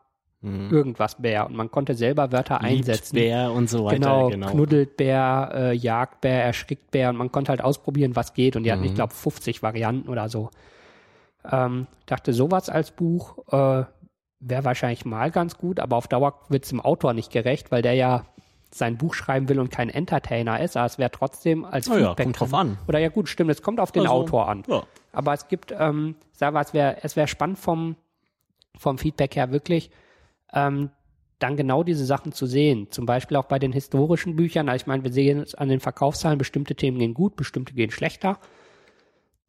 [0.42, 0.70] mhm.
[0.72, 1.48] irgendwas Bär.
[1.48, 3.16] Und man konnte selber Wörter Liebt einsetzen.
[3.16, 3.96] Bär und so weiter.
[3.96, 4.52] Genau, genau.
[4.52, 7.10] knuddelt Bär, äh, jagt Bär, erschrickt Bär.
[7.10, 8.56] Und man konnte halt ausprobieren, was geht.
[8.56, 8.74] Und die mhm.
[8.74, 10.50] hatten, ich glaube, 50 Varianten oder so.
[11.50, 13.84] Ähm, dachte, sowas als Buch äh,
[14.40, 17.82] wäre wahrscheinlich mal ganz gut, aber auf Dauer wird es dem Autor nicht gerecht, weil
[17.82, 18.26] der ja
[18.72, 22.10] sein Buch schreiben will und kein Entertainer ist, aber es wäre trotzdem als Oh ja,
[22.10, 22.78] Feedback kommt drauf an.
[22.88, 24.64] Oder ja gut, stimmt, es kommt auf den Also, Autor an.
[24.68, 24.84] ja.
[25.12, 27.96] Aber es gibt, ähm, sag mal, es wäre es wär spannend vom,
[28.78, 29.90] vom Feedback her wirklich,
[30.54, 30.89] ähm,
[31.39, 32.88] dann genau diese Sachen zu sehen.
[32.91, 34.68] Zum Beispiel auch bei den historischen Büchern.
[34.70, 37.91] Also ich meine, wir sehen es an den Verkaufszahlen, bestimmte Themen gehen gut, bestimmte gehen
[37.91, 38.39] schlechter.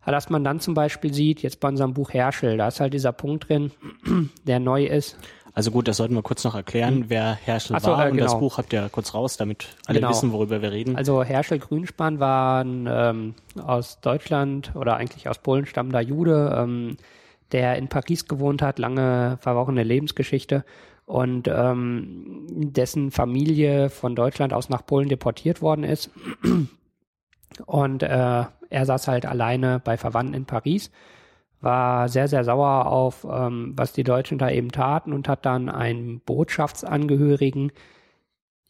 [0.02, 2.94] Aber Dass man dann zum Beispiel sieht, jetzt bei unserem Buch Herschel, da ist halt
[2.94, 3.72] dieser Punkt drin,
[4.46, 5.18] der neu ist.
[5.52, 8.06] Also gut, das sollten wir kurz noch erklären, wer Herschel so, war.
[8.06, 8.38] äh, Und das genau.
[8.40, 10.10] Buch habt ihr kurz raus, damit alle Genau.
[10.10, 10.94] wissen, worüber wir reden.
[10.96, 16.96] Also Herschel Grünspan war ein ähm, aus Deutschland oder eigentlich aus Polen stammender Jude, ähm,
[17.50, 20.64] der in Paris gewohnt hat, lange verworrene Lebensgeschichte
[21.10, 26.10] und ähm, dessen Familie von Deutschland aus nach Polen deportiert worden ist.
[27.66, 30.92] Und äh, er saß halt alleine bei Verwandten in Paris,
[31.60, 35.68] war sehr, sehr sauer auf, ähm, was die Deutschen da eben taten und hat dann
[35.68, 37.72] einen Botschaftsangehörigen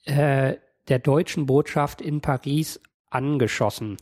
[0.06, 0.54] äh,
[0.88, 2.80] der deutschen Botschaft in Paris
[3.10, 3.98] angeschossen.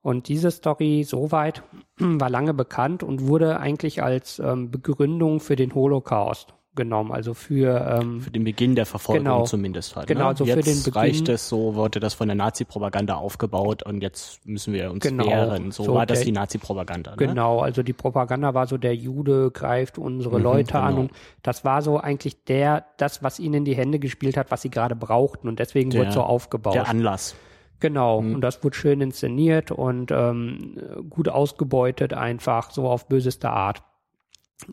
[0.00, 1.62] Und diese Story soweit
[1.98, 8.00] war lange bekannt und wurde eigentlich als ähm, Begründung für den Holocaust genommen, also für
[8.02, 9.44] ähm, Für den Beginn der Verfolgung Genau.
[9.44, 10.06] zumindest halt.
[10.06, 10.36] Genau, ne?
[10.36, 14.00] so für jetzt den Beginn- reicht es so, wurde das von der Nazi-Propaganda aufgebaut und
[14.02, 15.26] jetzt müssen wir uns Genau.
[15.26, 15.70] wehren.
[15.70, 17.10] So, So war das der- die Nazi-Propaganda.
[17.12, 17.16] Ne?
[17.18, 21.00] Genau, also die Propaganda war so, der Jude greift unsere Mhm, Leute an genau.
[21.02, 21.10] und
[21.42, 24.70] das war so eigentlich der, das, was ihnen in die Hände gespielt hat, was sie
[24.70, 26.74] gerade brauchten und deswegen Der- wurde so aufgebaut.
[26.74, 27.34] Der Anlass.
[27.80, 30.76] Genau, und das wurde schön inszeniert und ähm,
[31.10, 33.82] gut ausgebeutet, einfach so auf böseste Art.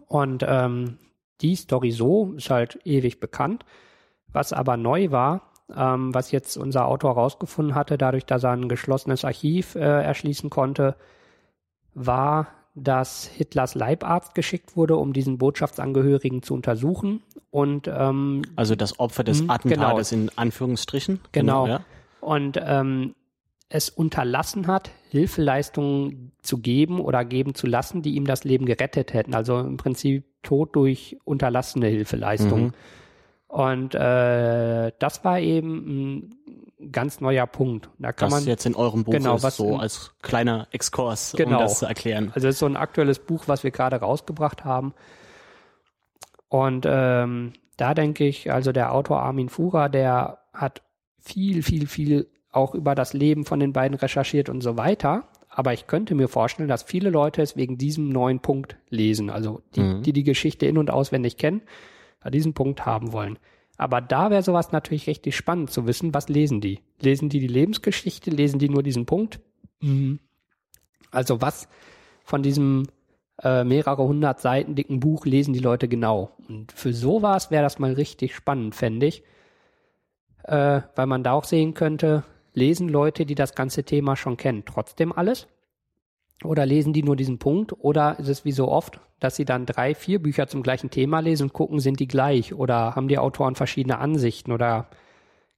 [0.08, 1.00] Und ähm,
[1.42, 3.66] die Story so ist halt ewig bekannt.
[4.32, 8.70] Was aber neu war, ähm, was jetzt unser Autor herausgefunden hatte, dadurch, dass er ein
[8.70, 10.96] geschlossenes Archiv äh, erschließen konnte,
[11.94, 17.24] war, dass Hitlers Leibarzt geschickt wurde, um diesen Botschaftsangehörigen zu untersuchen.
[17.52, 21.20] Und ähm, Also das Opfer des Mhm, Attentates in Anführungsstrichen.
[21.32, 21.68] Genau.
[21.68, 21.82] ja.
[22.22, 23.16] und ähm,
[23.70, 29.14] es unterlassen hat, Hilfeleistungen zu geben oder geben zu lassen, die ihm das Leben gerettet
[29.14, 29.36] hätten.
[29.36, 32.62] Also im Prinzip Tod durch unterlassene Hilfeleistung.
[32.68, 32.74] Mhm.
[33.48, 36.30] Und äh, das war eben
[36.80, 37.90] ein ganz neuer Punkt.
[38.00, 40.68] Da kann Das man jetzt in eurem Buch Genau, ist, was so in- als kleiner
[40.72, 41.58] Exkurs, Genau.
[41.58, 42.32] um das zu erklären.
[42.34, 44.94] Also es ist so ein aktuelles Buch, was wir gerade rausgebracht haben.
[46.48, 50.82] Und ähm, da denke ich, also der Autor Armin Fuhrer, der hat
[51.20, 55.28] viel, viel, viel auch über das Leben von den beiden recherchiert und so weiter.
[55.50, 59.62] Aber ich könnte mir vorstellen, dass viele Leute es wegen diesem neuen Punkt lesen, also
[59.76, 60.04] die Mhm.
[60.04, 61.62] die, die Geschichte in- und auswendig kennen,
[62.32, 63.40] diesen Punkt haben wollen.
[63.78, 66.80] Aber da wäre sowas natürlich richtig spannend zu wissen, was lesen die?
[67.00, 68.30] Lesen die die Lebensgeschichte?
[68.30, 69.40] Lesen die nur diesen Punkt?
[69.80, 70.20] Mhm.
[71.12, 71.68] Also was
[72.24, 72.88] von diesem
[73.42, 76.32] äh, mehrere hundert Seiten dicken Buch lesen die Leute genau?
[76.50, 79.24] Und für sowas wäre das mal richtig spannend, fände ich.
[80.44, 82.24] Äh, weil man da auch sehen könnte,
[82.54, 85.48] lesen Leute, die das ganze Thema schon kennen, trotzdem alles?
[86.44, 87.74] Oder lesen die nur diesen Punkt?
[87.80, 91.20] Oder ist es wie so oft, dass sie dann drei, vier Bücher zum gleichen Thema
[91.20, 92.54] lesen und gucken, sind die gleich?
[92.54, 94.52] Oder haben die Autoren verschiedene Ansichten?
[94.52, 94.90] Oder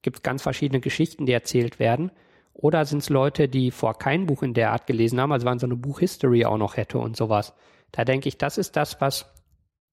[0.01, 2.11] gibt es ganz verschiedene Geschichten, die erzählt werden?
[2.53, 5.59] Oder sind es Leute, die vor kein Buch in der Art gelesen haben, also wann
[5.59, 7.53] so eine Buchhistory auch noch hätte und sowas?
[7.91, 9.31] Da denke ich, das ist das, was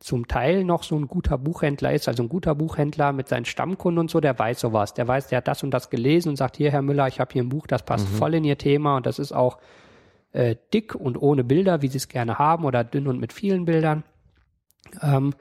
[0.00, 3.98] zum Teil noch so ein guter Buchhändler ist, also ein guter Buchhändler mit seinen Stammkunden
[3.98, 4.94] und so, der weiß sowas.
[4.94, 7.32] Der weiß, der hat das und das gelesen und sagt, hier, Herr Müller, ich habe
[7.32, 9.58] hier ein Buch, das passt voll in Ihr Thema und das ist auch
[10.32, 13.64] äh, dick und ohne Bilder, wie Sie es gerne haben, oder dünn und mit vielen
[13.64, 14.04] Bildern.
[15.02, 15.34] Ähm,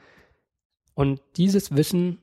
[0.95, 2.18] und dieses Wissen,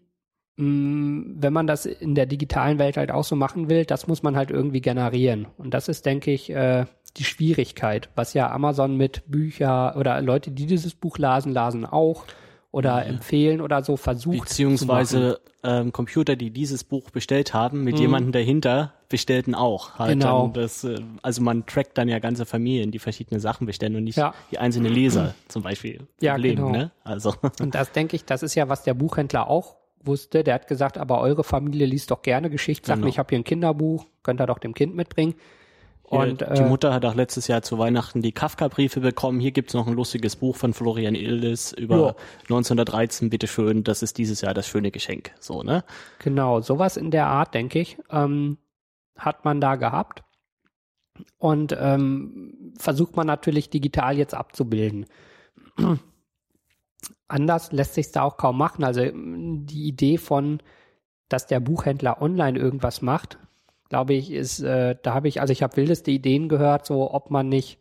[0.56, 4.24] mh, wenn man das in der digitalen Welt halt auch so machen will, das muss
[4.24, 5.46] man halt irgendwie generieren.
[5.56, 10.50] Und das ist, denke ich, äh, die Schwierigkeit, was ja Amazon mit Bücher oder Leute,
[10.50, 12.24] die dieses Buch lasen, lasen auch
[12.72, 14.40] oder empfehlen oder so versucht.
[14.48, 19.96] Beziehungsweise ähm, Computer, die dieses Buch bestellt haben, mit jemandem dahinter bestellten auch.
[19.96, 20.20] Halt Mhm.
[20.20, 20.48] Genau.
[20.48, 24.16] das, äh, also man trackt dann ja ganze Familien, die verschiedene Sachen bestellen und nicht
[24.18, 24.34] Ja.
[24.50, 26.00] die einzelnen Leser zum Beispiel.
[26.20, 26.70] Ja, Problem, genau.
[26.72, 26.90] ne?
[27.04, 30.42] Also Und das denke ich, das ist ja, was der Buchhändler auch wusste.
[30.42, 33.02] Der hat gesagt, aber eure Familie liest doch gerne Geschichtssachen.
[33.02, 33.08] Genau.
[33.08, 35.34] Ich habe hier ein Kinderbuch, könnt ihr doch dem Kind mitbringen.
[36.16, 39.40] Und die äh, Mutter hat auch letztes Jahr zu Weihnachten die Kafka-Briefe bekommen.
[39.40, 42.14] Hier gibt's noch ein lustiges Buch von Florian Illis über Ja.
[42.42, 45.32] 1913, bitteschön, das ist dieses Jahr das schöne Geschenk.
[45.40, 45.84] So, ne?
[46.18, 48.58] Genau, sowas in der Art, denke ich, ähm,
[49.16, 50.22] hat man da gehabt.
[51.38, 55.06] Und ähm, versucht man natürlich digital jetzt abzubilden.
[57.28, 58.84] Anders lässt sich da auch kaum machen.
[58.84, 60.60] Also die Idee von,
[61.28, 63.38] dass der Buchhändler online irgendwas macht,
[63.94, 67.30] glaube ich, ist, äh, da habe ich, also ich habe wildeste Ideen gehört, so ob
[67.30, 67.78] man nicht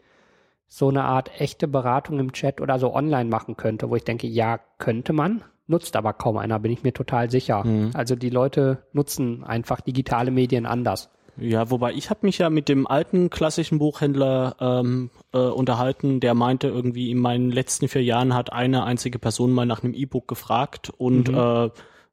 [0.68, 4.28] so eine Art echte Beratung im Chat oder so online machen könnte, wo ich denke,
[4.28, 7.64] ja, könnte man, nutzt aber kaum einer, bin ich mir total sicher.
[7.66, 7.92] Mhm.
[7.96, 11.10] Also die Leute nutzen einfach digitale Medien anders.
[11.38, 16.36] Ja, wobei ich habe mich ja mit dem alten klassischen Buchhändler ähm, äh, unterhalten, der
[16.36, 20.28] meinte irgendwie in meinen letzten vier Jahren hat eine einzige Person mal nach einem E-Book
[20.28, 21.36] gefragt und Mhm.
[21.40, 21.64] äh,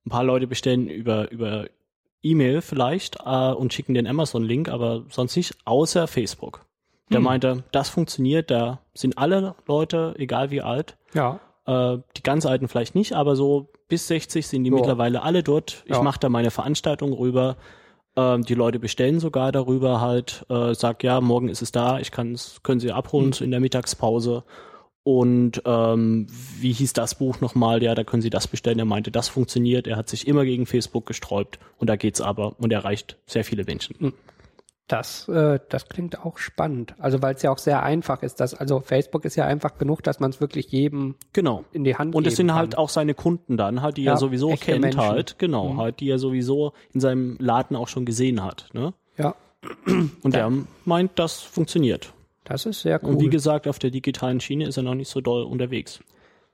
[0.07, 1.67] ein paar Leute bestellen über über
[2.23, 6.65] E-Mail vielleicht äh, und schicken den Amazon-Link, aber sonst nicht, außer Facebook.
[7.11, 7.25] Der Hm.
[7.25, 11.41] meinte, das funktioniert, da sind alle Leute, egal wie alt, Ja.
[11.67, 14.77] äh, die ganz Alten vielleicht nicht, aber so bis 60 sind die Ja.
[14.77, 15.83] mittlerweile alle dort.
[15.87, 16.03] Ich Ja.
[16.03, 17.57] mache da meine Veranstaltung rüber.
[18.17, 22.11] Ähm, die Leute bestellen sogar darüber halt, äh, sag ja, morgen ist es da, ich
[22.11, 24.45] kann's, können Sie abholen so in der Mittagspause.
[25.03, 26.27] Und ähm,
[26.59, 27.83] wie hieß das Buch nochmal?
[27.83, 28.79] Ja, da können Sie das bestellen.
[28.79, 29.87] Er meinte, das funktioniert.
[29.87, 33.65] Er hat sich immer gegen Facebook gesträubt und da geht's aber und erreicht sehr viele
[33.65, 34.13] Menschen.
[34.89, 36.95] Das, äh, das klingt auch spannend.
[36.99, 38.41] Also weil es ja auch sehr einfach ist.
[38.41, 41.65] Dass, also Facebook ist ja einfach genug, dass man es wirklich jedem Genau.
[41.73, 42.79] in die Hand Und es sind halt kann.
[42.81, 45.01] auch seine Kunden dann, halt, die Ja, er sowieso kennt Menschen.
[45.01, 45.79] halt, genau, Mhm.
[45.79, 48.93] halt, die er sowieso in seinem Laden auch schon gesehen hat, ne?
[49.17, 49.35] Ja,
[50.23, 50.51] Und der
[50.85, 52.13] meint, das funktioniert.
[52.51, 53.11] Das ist sehr cool.
[53.11, 56.01] Und wie gesagt, auf der digitalen Schiene ist er noch nicht so doll unterwegs.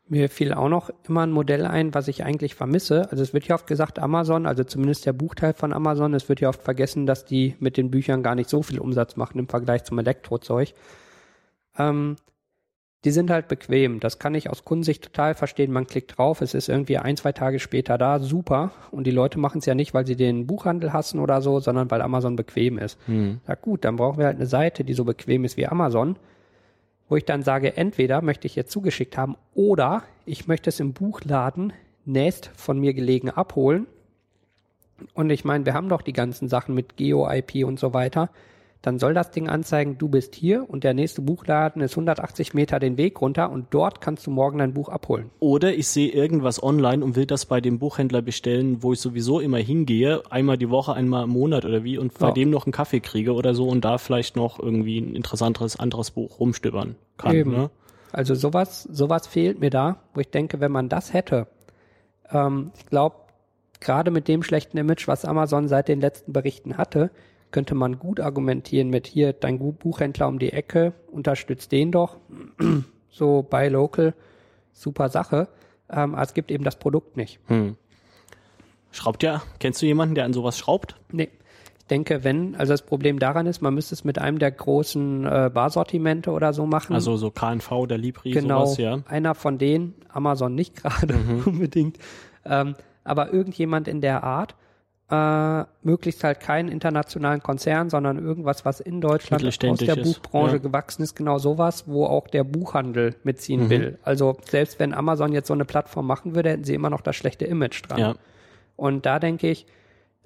[0.09, 3.11] Mir fiel auch noch immer ein Modell ein, was ich eigentlich vermisse.
[3.11, 6.41] Also es wird ja oft gesagt, Amazon, also zumindest der Buchteil von Amazon, es wird
[6.41, 9.49] ja oft vergessen, dass die mit den Büchern gar nicht so viel Umsatz machen im
[9.49, 10.75] Vergleich zum Elektrozeug.
[11.79, 12.17] Ähm,
[13.05, 14.01] die sind halt bequem.
[14.01, 15.73] Das kann ich aus Kundensicht total verstehen.
[15.73, 18.73] Man klickt drauf, es ist irgendwie ein, zwei Tage später da, super.
[18.91, 21.91] Und die Leute machen es ja nicht, weil sie den Buchhandel hassen oder so, sondern
[21.91, 22.99] weil Amazon bequem ist.
[23.07, 23.41] Hm.
[23.47, 26.17] Na gut, dann brauchen wir halt eine Seite, die so bequem ist wie Amazon,
[27.09, 30.93] wo ich dann sage, entweder möchte ich jetzt zugeschickt haben oder ich möchte es im
[30.93, 31.73] Buchladen
[32.05, 33.87] nächst von mir gelegen abholen.
[35.15, 38.31] Und ich meine, wir haben doch die ganzen Sachen mit Geo-IP und so weiter.
[38.87, 42.79] Dann soll das Ding anzeigen, du bist hier und der nächste Buchladen ist 180 Meter
[42.79, 45.29] den Weg runter und dort kannst du morgen dein Buch abholen.
[45.41, 49.41] Oder ich sehe irgendwas online und will das bei dem Buchhändler bestellen, wo ich sowieso
[49.41, 52.33] immer hingehe, einmal die Woche, einmal im Monat oder wie, und bei Ja.
[52.33, 56.13] dem noch einen Kaffee kriege oder so und da vielleicht noch irgendwie ein interessanteres anderes
[56.13, 57.35] Buch rumstöbern kann.
[57.35, 57.51] Eben.
[57.51, 57.71] Ne?
[58.13, 61.49] Also sowas, sowas fehlt mir da, wo ich denke, wenn man das hätte,
[62.31, 63.17] ähm, ich glaube,
[63.81, 67.11] gerade mit dem schlechten Image, was Amazon seit den letzten Berichten hatte,
[67.51, 72.19] könnte man gut argumentieren mit hier, dein Buchhändler um die Ecke, unterstützt den doch.
[73.11, 74.15] so bei Local,
[74.73, 75.49] super Sache.
[75.89, 77.39] Ähm, aber es gibt eben das Produkt nicht.
[77.47, 77.77] Hm.
[78.91, 80.97] Schraubt ja, kennst du jemanden, der an sowas schraubt?
[81.13, 81.29] Nee.
[81.79, 85.25] Ich denke, wenn, also das Problem daran ist, man müsste es mit einem der großen
[85.25, 86.95] äh, Barsortimente oder so machen.
[86.95, 88.99] Also so KNV, der Libri, genau, sowas, ja.
[89.07, 91.99] einer von denen, Amazon nicht gerade unbedingt,
[92.45, 92.75] ähm,
[93.05, 94.57] aber irgendjemand in der Art,
[95.11, 100.59] äh, möglichst halt keinen internationalen Konzern, sondern irgendwas, was in Deutschland aus der Buchbranche ja.
[100.63, 103.71] gewachsen ist, genau sowas, wo auch der Buchhandel mitziehen Mhm.
[103.71, 103.99] will.
[104.03, 107.15] Also selbst wenn Amazon jetzt so eine Plattform machen würde, hätten sie immer noch das
[107.15, 107.99] schlechte Image dran.
[107.99, 108.15] Ja.
[108.75, 109.67] Und da denke ich,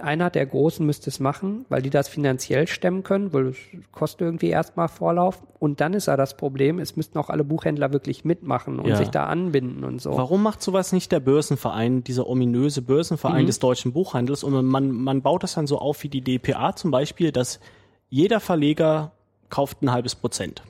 [0.01, 3.57] einer der Großen müsste es machen, weil die das finanziell stemmen können, weil es
[3.93, 5.43] kostet irgendwie erstmal Vorlauf.
[5.59, 8.97] Und dann ist ja das Problem, es müssten auch alle Buchhändler wirklich mitmachen und Ja.
[8.97, 10.17] sich da anbinden und so.
[10.17, 13.47] Warum macht sowas nicht der Börsenverein, dieser ominöse Börsenverein Mhm.
[13.47, 14.43] des deutschen Buchhandels?
[14.45, 17.61] Und man, man baut das dann so auf wie die DPA zum Beispiel, dass
[18.09, 19.13] jeder Verleger
[19.51, 20.63] kauft ein halbes Prozent.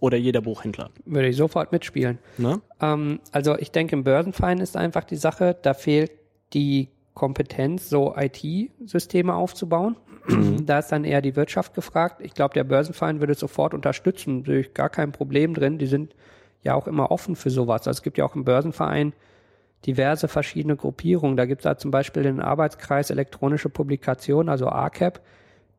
[0.00, 0.90] Oder jeder Buchhändler.
[1.04, 2.18] Würde ich sofort mitspielen.
[2.36, 2.60] Ne?
[2.80, 6.10] Ähm, also ich denke, im Börsenverein ist einfach die Sache, da fehlt
[6.54, 9.96] die Kompetenz, so IT-Systeme aufzubauen.
[10.66, 12.20] Da ist dann eher die Wirtschaft gefragt.
[12.20, 14.44] Ich glaube, der Börsenverein würde es sofort unterstützen.
[14.48, 15.78] Ich gar kein Problem drin.
[15.78, 16.14] Die sind
[16.62, 17.88] ja auch immer offen für sowas.
[17.88, 19.12] Also es gibt ja auch im Börsenverein
[19.84, 21.36] diverse verschiedene Gruppierungen.
[21.36, 25.20] Da gibt es da zum Beispiel den Arbeitskreis elektronische Publikation, also ACAP.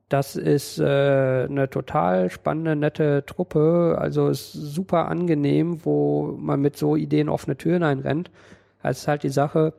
[0.10, 3.98] Das ist äh, eine total spannende, nette Truppe.
[4.00, 8.30] Also ist super angenehm, wo man mit so Ideen offene Türen einrennt.
[8.84, 9.74] Das ist halt die Sache,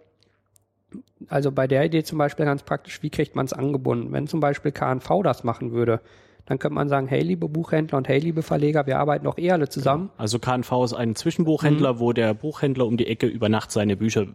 [1.28, 4.12] also bei der Idee zum Beispiel ganz praktisch, wie kriegt man es angebunden?
[4.12, 6.00] Wenn zum Beispiel KNV das machen würde,
[6.46, 9.50] dann könnte man sagen, hey liebe Buchhändler und hey liebe Verleger, wir arbeiten doch eh
[9.50, 10.10] alle zusammen.
[10.18, 11.98] Also KNV ist ein Zwischenbuchhändler, Mhm.
[12.00, 14.26] wo der Buchhändler um die Ecke über Nacht seine Bücher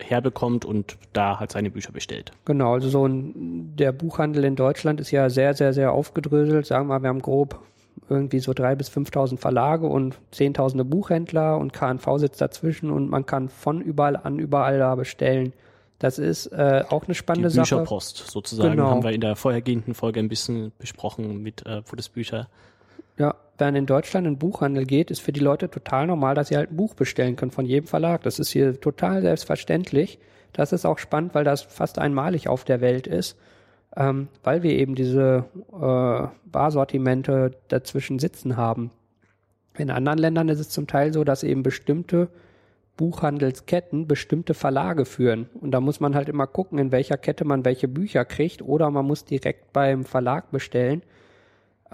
[0.00, 2.32] herbekommt und da halt seine Bücher bestellt.
[2.44, 6.66] Genau, also so ein, der Buchhandel in Deutschland ist ja sehr, sehr, sehr aufgedröselt.
[6.66, 7.60] Sagen wir, mal, wir haben grob
[8.08, 13.24] irgendwie so drei bis 5.000 Verlage und zehntausende Buchhändler und KNV sitzt dazwischen und man
[13.24, 15.52] kann von überall an überall da bestellen.
[15.98, 17.76] Das ist äh, auch eine Die spannende Sache.
[17.76, 18.90] Bücherpost sozusagen Genau.
[18.90, 22.48] haben wir in der vorhergehenden Folge ein bisschen besprochen mit äh, wo das Bücher.
[23.16, 26.56] Ja, wenn in Deutschland ein Buchhandel geht, ist für die Leute total normal, dass sie
[26.56, 28.22] halt ein Buch bestellen können von jedem Verlag.
[28.24, 30.18] Das ist hier total selbstverständlich.
[30.52, 33.36] Das ist auch spannend, weil das fast einmalig auf der Welt ist,
[33.96, 38.90] ähm, weil wir eben diese äh, Barsortimente dazwischen sitzen haben.
[39.78, 42.28] In anderen Ländern ist es zum Teil so, dass eben bestimmte
[42.96, 45.48] Buchhandelsketten bestimmte Verlage führen.
[45.60, 48.90] Und da muss man halt immer gucken, in welcher Kette man welche Bücher kriegt oder
[48.90, 51.02] man muss direkt beim Verlag bestellen.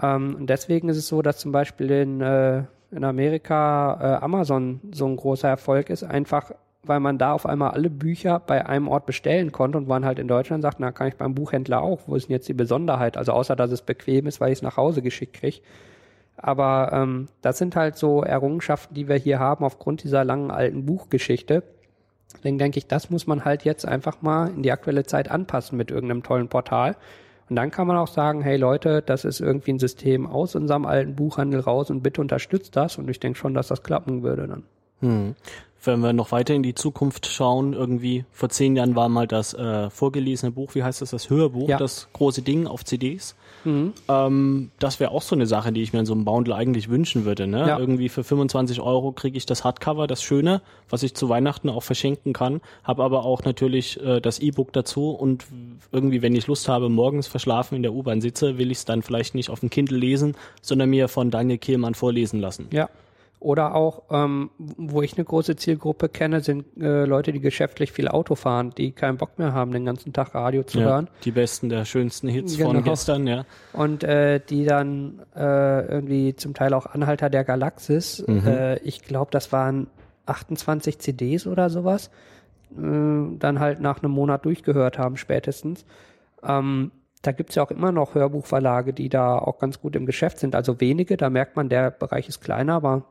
[0.01, 4.81] Ähm, und deswegen ist es so, dass zum Beispiel in, äh, in Amerika äh, Amazon
[4.91, 6.51] so ein großer Erfolg ist, einfach
[6.83, 10.19] weil man da auf einmal alle Bücher bei einem Ort bestellen konnte und man halt
[10.19, 12.01] in Deutschland sagt, na kann ich beim Buchhändler auch.
[12.07, 13.17] Wo ist denn jetzt die Besonderheit?
[13.17, 15.59] Also außer, dass es bequem ist, weil ich es nach Hause geschickt kriege.
[16.41, 20.85] Aber ähm, das sind halt so Errungenschaften, die wir hier haben aufgrund dieser langen alten
[20.85, 21.63] Buchgeschichte.
[22.33, 25.77] Deswegen denke ich, das muss man halt jetzt einfach mal in die aktuelle Zeit anpassen
[25.77, 26.95] mit irgendeinem tollen Portal.
[27.49, 30.85] Und dann kann man auch sagen, hey Leute, das ist irgendwie ein System aus unserem
[30.85, 32.97] alten Buchhandel raus und bitte unterstützt das.
[32.97, 34.63] Und ich denke schon, dass das klappen würde dann.
[35.01, 35.35] Hm
[35.83, 39.53] wenn wir noch weiter in die Zukunft schauen, irgendwie vor zehn Jahren war mal das
[39.53, 41.77] äh, vorgelesene Buch, wie heißt das, das Hörbuch, ja.
[41.77, 43.35] das große Ding auf CDs.
[43.63, 43.93] Mhm.
[44.07, 46.89] Ähm, das wäre auch so eine Sache, die ich mir in so einem Bundle eigentlich
[46.89, 47.47] wünschen würde.
[47.47, 47.67] Ne?
[47.67, 47.79] Ja.
[47.79, 51.83] Irgendwie für 25 Euro kriege ich das Hardcover, das Schöne, was ich zu Weihnachten auch
[51.83, 55.45] verschenken kann, habe aber auch natürlich äh, das E-Book dazu und
[55.91, 59.01] irgendwie, wenn ich Lust habe, morgens verschlafen in der U-Bahn sitze, will ich es dann
[59.01, 62.67] vielleicht nicht auf dem Kindle lesen, sondern mir von Daniel Kehlmann vorlesen lassen.
[62.71, 62.89] Ja.
[63.41, 68.07] Oder auch, ähm, wo ich eine große Zielgruppe kenne, sind äh, Leute, die geschäftlich viel
[68.07, 71.09] Auto fahren, die keinen Bock mehr haben, den ganzen Tag Radio zu ja, hören.
[71.23, 72.69] Die besten, der schönsten Hits genau.
[72.69, 73.45] von gestern, ja.
[73.73, 78.45] Und äh, die dann äh, irgendwie zum Teil auch Anhalter der Galaxis, mhm.
[78.45, 79.87] äh, ich glaube, das waren
[80.27, 82.11] 28 CDs oder sowas,
[82.77, 85.83] äh, dann halt nach einem Monat durchgehört haben spätestens.
[86.43, 86.91] Ähm,
[87.23, 90.53] da gibt's ja auch immer noch Hörbuchverlage, die da auch ganz gut im Geschäft sind.
[90.53, 93.07] Also wenige, da merkt man, der Bereich ist kleiner, aber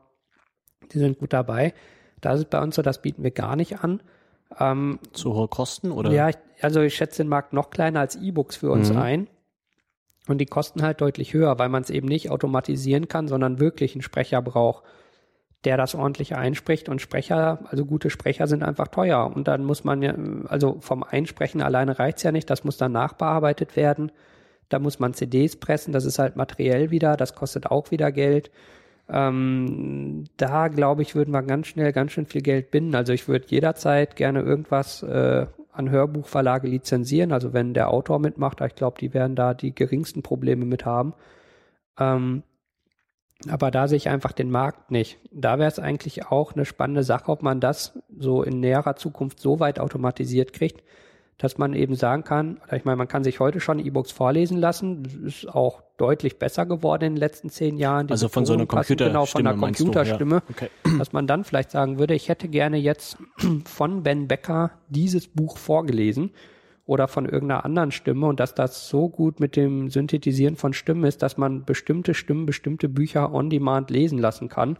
[0.91, 1.73] die sind gut dabei.
[2.21, 4.01] Da ist es bei uns so, das bieten wir gar nicht an.
[4.59, 6.11] Ähm, Zu hohe Kosten oder?
[6.11, 8.97] Ja, ich, also ich schätze den Markt noch kleiner als E-Books für uns mhm.
[8.97, 9.27] ein.
[10.27, 13.95] Und die kosten halt deutlich höher, weil man es eben nicht automatisieren kann, sondern wirklich
[13.95, 14.83] einen Sprecher braucht,
[15.63, 16.89] der das ordentlich einspricht.
[16.89, 19.31] Und Sprecher, also gute Sprecher sind einfach teuer.
[19.33, 20.13] Und dann muss man ja,
[20.47, 24.11] also vom Einsprechen alleine reicht's ja nicht, das muss dann nachbearbeitet werden.
[24.69, 28.51] Da muss man CDs pressen, das ist halt materiell wieder, das kostet auch wieder Geld.
[29.11, 32.95] Ähm, da glaube ich, würden wir ganz schnell ganz schön viel Geld binden.
[32.95, 37.33] Also ich würde jederzeit gerne irgendwas äh, an Hörbuchverlage lizenzieren.
[37.33, 41.13] Also wenn der Autor mitmacht, ich glaube, die werden da die geringsten Probleme mit haben.
[41.99, 42.43] Ähm,
[43.49, 45.17] aber da sehe ich einfach den Markt nicht.
[45.31, 49.39] Da wäre es eigentlich auch eine spannende Sache, ob man das so in näherer Zukunft
[49.39, 50.83] so weit automatisiert kriegt,
[51.41, 55.01] dass man eben sagen kann, ich meine, man kann sich heute schon E-Books vorlesen lassen.
[55.01, 58.05] Das ist auch deutlich besser geworden in den letzten zehn Jahren.
[58.05, 59.09] Die also von so einer Computerstimme.
[59.09, 60.35] Genau, von einer Computerstimme.
[60.35, 60.43] Ja.
[60.51, 60.69] Okay.
[60.99, 63.17] Dass man dann vielleicht sagen würde, ich hätte gerne jetzt
[63.65, 66.29] von Ben Becker dieses Buch vorgelesen
[66.85, 71.05] oder von irgendeiner anderen Stimme und dass das so gut mit dem Synthetisieren von Stimmen
[71.05, 74.77] ist, dass man bestimmte Stimmen, bestimmte Bücher on demand lesen lassen kann.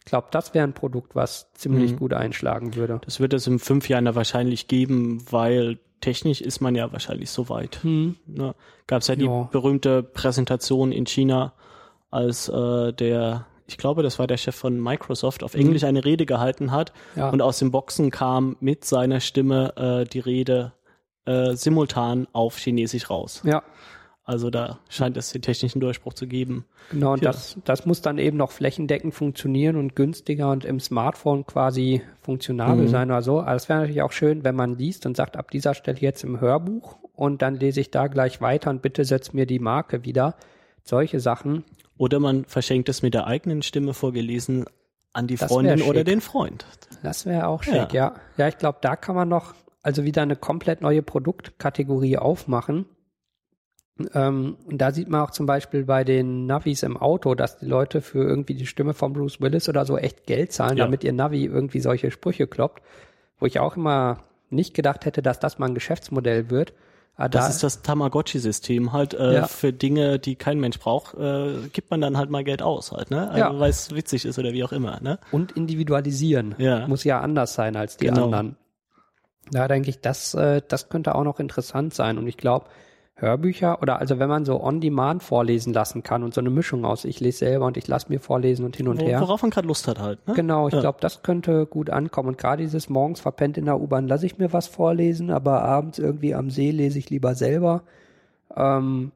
[0.00, 1.96] Ich glaube, das wäre ein Produkt, was ziemlich mhm.
[1.96, 3.00] gut einschlagen würde.
[3.02, 7.30] Das wird es in fünf Jahren da wahrscheinlich geben, weil technisch ist man ja wahrscheinlich
[7.30, 7.82] so weit.
[7.82, 8.16] Hm.
[8.26, 8.54] Ne?
[8.86, 9.48] Gab es ja die ja.
[9.50, 11.54] berühmte Präsentation in China,
[12.10, 15.60] als äh, der, ich glaube, das war der Chef von Microsoft, auf hm.
[15.60, 17.30] Englisch eine Rede gehalten hat ja.
[17.30, 20.72] und aus dem Boxen kam mit seiner Stimme äh, die Rede
[21.24, 23.42] äh, simultan auf Chinesisch raus.
[23.44, 23.62] Ja.
[24.24, 26.64] Also da scheint es den technischen Durchbruch zu geben.
[26.92, 31.44] Genau, und das, das muss dann eben noch flächendeckend funktionieren und günstiger und im Smartphone
[31.44, 32.88] quasi funktionabel mhm.
[32.88, 33.40] sein oder so.
[33.40, 36.22] Aber es wäre natürlich auch schön, wenn man liest und sagt, ab dieser Stelle jetzt
[36.22, 40.04] im Hörbuch und dann lese ich da gleich weiter und bitte setz mir die Marke
[40.04, 40.36] wieder.
[40.84, 41.64] Solche Sachen.
[41.98, 44.66] Oder man verschenkt es mit der eigenen Stimme vorgelesen
[45.12, 46.64] an die das Freundin oder den Freund.
[47.02, 48.14] Das wäre auch schick, ja.
[48.14, 52.86] Ja, ja ich glaube, da kann man noch also wieder eine komplett neue Produktkategorie aufmachen
[54.14, 58.00] ähm, da sieht man auch zum Beispiel bei den Navis im Auto, dass die Leute
[58.00, 60.84] für irgendwie die Stimme von Bruce Willis oder so echt Geld zahlen, ja.
[60.84, 62.82] damit ihr Navi irgendwie solche Sprüche kloppt.
[63.38, 64.18] Wo ich auch immer
[64.50, 66.72] nicht gedacht hätte, dass das mal ein Geschäftsmodell wird.
[67.16, 69.46] Aber das da, ist das Tamagotchi-System halt äh, ja.
[69.46, 73.10] für Dinge, die kein Mensch braucht, äh, gibt man dann halt mal Geld aus halt,
[73.10, 73.28] ne?
[73.28, 73.60] Also, ja.
[73.60, 75.18] weil es witzig ist oder wie auch immer, ne?
[75.30, 76.86] Und individualisieren ja.
[76.88, 78.24] muss ja anders sein als die genau.
[78.24, 78.56] anderen.
[79.50, 82.16] Da denke ich, das, äh, das könnte auch noch interessant sein.
[82.16, 82.66] Und ich glaube,
[83.22, 86.84] Hörbücher oder also wenn man so on demand vorlesen lassen kann und so eine Mischung
[86.84, 89.20] aus, ich lese selber und ich lasse mir vorlesen und hin und her.
[89.20, 90.26] Worauf man gerade Lust hat halt.
[90.26, 90.34] Ne?
[90.34, 90.80] Genau, ich ja.
[90.80, 92.30] glaube, das könnte gut ankommen.
[92.30, 96.00] Und gerade dieses morgens verpennt in der U-Bahn lasse ich mir was vorlesen, aber abends
[96.00, 97.84] irgendwie am See lese ich lieber selber.
[98.56, 99.12] Ähm,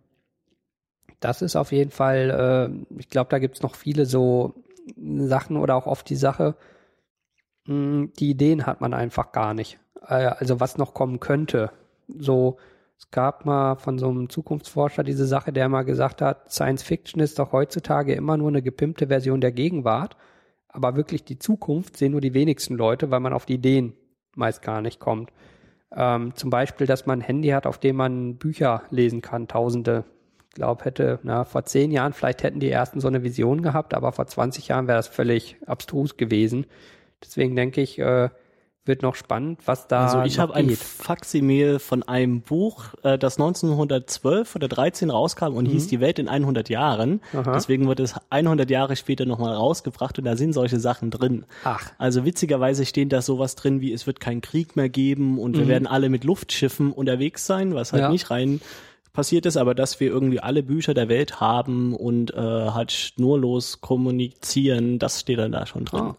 [1.19, 4.55] das ist auf jeden Fall, äh, ich glaube, da gibt's noch viele so
[4.97, 6.55] Sachen oder auch oft die Sache,
[7.67, 9.81] mh, hm, die Ideen hat man einfach gar nicht.
[10.07, 11.73] Äh, also was noch kommen könnte.
[12.07, 12.59] So,
[12.99, 17.21] es gab mal von so einem Zukunftsforscher diese Sache, der mal gesagt hat, Science Fiction
[17.21, 20.17] ist doch heutzutage immer nur eine gepimpte Version der Gegenwart.
[20.69, 23.95] Aber wirklich die Zukunft sehen nur die wenigsten Leute, weil man auf die Ideen
[24.35, 25.31] meist gar nicht kommt.
[25.95, 30.05] Ähm, zum Beispiel, dass man ein Handy hat, auf dem man Bücher lesen kann, tausende.
[30.49, 33.95] Ich glaube, hätte, na, vor zehn Jahren vielleicht hätten die ersten so eine Vision gehabt,
[33.95, 36.67] aber vor 20 Jahren wäre das völlig abstrus gewesen.
[37.23, 38.31] Deswegen denke ich, äh,
[38.87, 43.39] wird noch spannend, was da Also ich habe ein Faximil von einem Buch, äh, das
[43.39, 45.73] 1912 oder 13 rauskam und mhm.
[45.73, 47.21] hieß Die Welt in 100 Jahren.
[47.33, 47.53] Aha.
[47.53, 51.45] Deswegen wird es 100 Jahre später nochmal rausgebracht und da sind solche Sachen drin.
[51.65, 51.91] Ach.
[51.99, 55.61] Also witzigerweise stehen da sowas drin wie es wird keinen Krieg mehr geben und mhm.
[55.61, 58.09] wir werden alle mit Luftschiffen unterwegs sein, was halt ja.
[58.11, 58.61] nicht rein
[59.17, 63.81] passiert ist, aber dass wir irgendwie alle Bücher der Welt haben und äh, halt schnurlos
[63.81, 66.01] kommunizieren, das steht dann da schon drin.
[66.01, 66.17] Ah.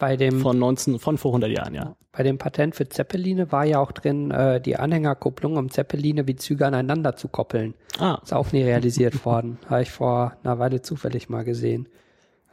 [0.00, 1.94] Bei dem, von 19, von vor 100 Jahren, ja.
[2.10, 6.36] Bei dem Patent für Zeppeline war ja auch drin äh, die Anhängerkupplung, um Zeppeline wie
[6.36, 7.74] Züge aneinander zu koppeln.
[7.98, 8.18] Ah.
[8.22, 9.58] Ist auch nie realisiert worden.
[9.68, 11.86] Habe ich vor einer Weile zufällig mal gesehen.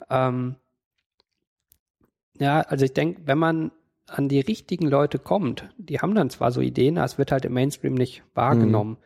[0.09, 0.57] Ähm,
[2.37, 3.71] ja, also ich denke, wenn man
[4.07, 7.45] an die richtigen Leute kommt, die haben dann zwar so Ideen, aber es wird halt
[7.45, 8.97] im Mainstream nicht wahrgenommen.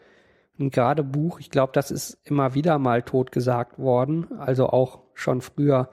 [0.58, 0.66] Mhm.
[0.66, 5.42] Und gerade Buch, ich glaube, das ist immer wieder mal totgesagt worden, also auch schon
[5.42, 5.90] früher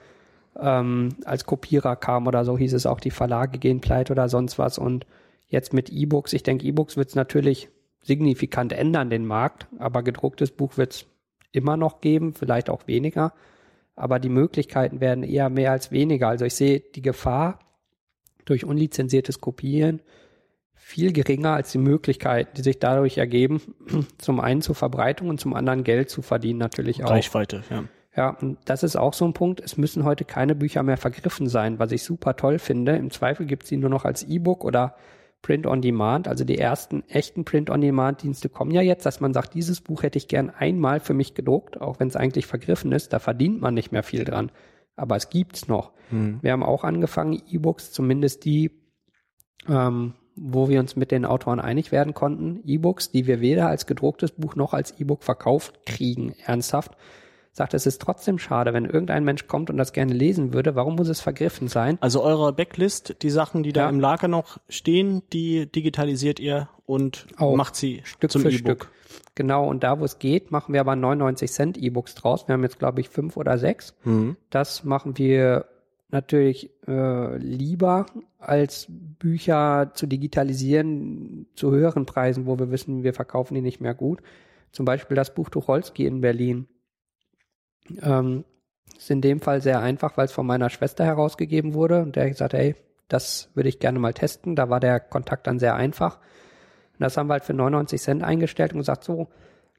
[0.59, 4.59] ähm, als Kopierer kam oder so, hieß es auch, die Verlage gehen pleite oder sonst
[4.59, 4.79] was.
[4.79, 5.07] Und
[5.49, 7.69] jetzt mit E-Books, ich denke, E-Books wird es natürlich
[8.03, 11.07] signifikant ändern, den Markt, aber gedrucktes Buch wird es
[11.53, 13.33] immer noch geben, vielleicht auch weniger.
[13.97, 16.29] Aber die Möglichkeiten werden eher mehr als weniger.
[16.29, 17.59] Also ich sehe die Gefahr
[18.45, 20.01] durch unlizenziertes Kopieren
[20.75, 23.61] viel geringer als die Möglichkeiten, die sich dadurch ergeben,
[24.19, 27.11] zum einen zur Verbreitung und zum anderen Geld zu verdienen natürlich auch.
[27.11, 27.85] Reichweite, ja.
[28.19, 29.61] Ja, und das ist auch so ein Punkt.
[29.61, 32.97] Es müssen heute keine Bücher mehr vergriffen sein, was ich super toll finde.
[32.97, 34.97] Im Zweifel gibt es die nur noch als E-Book oder
[35.41, 36.27] Print on Demand.
[36.27, 39.81] Also die ersten echten Print on Demand Dienste kommen ja jetzt, dass man sagt, dieses
[39.81, 43.13] Buch hätte ich gern einmal für mich gedruckt, auch wenn es eigentlich vergriffen ist.
[43.13, 44.51] Da verdient man nicht mehr viel dran.
[44.97, 45.93] Aber es gibt's noch.
[46.11, 46.41] Hm.
[46.43, 48.73] Wir haben auch angefangen, E-Books, zumindest die,
[49.69, 53.87] ähm, wo wir uns mit den Autoren einig werden konnten, E-Books, die wir weder als
[53.87, 56.97] gedrucktes Buch noch als E-Book verkauft kriegen, ernsthaft
[57.59, 60.75] sagt, es ist trotzdem schade, wenn irgendein Mensch kommt und das gerne lesen würde.
[60.75, 61.99] Warum muss es vergriffen sein?
[62.01, 63.89] Also eure Backlist, die Sachen, die da ja.
[63.91, 68.91] im Lager noch stehen, die digitalisiert ihr und Auch macht sie Stück zum E-Book.
[69.35, 72.49] Genau, und da, wo es geht, machen wir aber 99 Cent E-Books draus.
[72.49, 73.95] Wir haben jetzt, glaube ich, fünf oder sechs.
[74.05, 74.37] Mhm.
[74.51, 75.67] Das machen wir
[76.11, 78.07] natürlich äh, lieber,
[78.39, 83.95] als Bücher zu digitalisieren zu höheren Preisen, wo wir wissen, wir verkaufen die nicht mehr
[83.95, 84.21] gut.
[84.73, 86.67] Zum Beispiel das Buch Tucholsky in Berlin.
[88.03, 88.45] Ähm,
[88.97, 92.29] ist in dem Fall sehr einfach, weil es von meiner Schwester herausgegeben wurde und der
[92.29, 92.75] gesagt, hey,
[93.09, 94.57] das würde ich gerne mal testen.
[94.57, 96.19] Da war der Kontakt dann sehr einfach.
[96.19, 99.29] Und das haben wir halt für 99 Cent eingestellt und gesagt, so,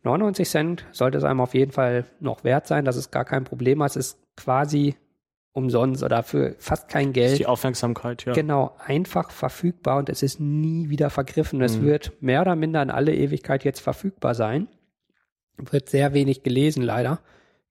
[0.04, 2.86] 99 Cent sollte es einem auf jeden Fall noch wert sein.
[2.86, 3.82] Das ist gar kein Problem.
[3.82, 4.96] Es ist quasi
[5.52, 7.28] umsonst oder für fast kein Geld.
[7.28, 8.34] Das ist die Aufmerksamkeit, ja.
[8.34, 11.62] Genau, einfach verfügbar und es ist nie wieder vergriffen.
[11.62, 11.86] Es mhm.
[11.86, 14.68] wird mehr oder minder in alle Ewigkeit jetzt verfügbar sein.
[15.58, 17.20] Wird sehr wenig gelesen, leider.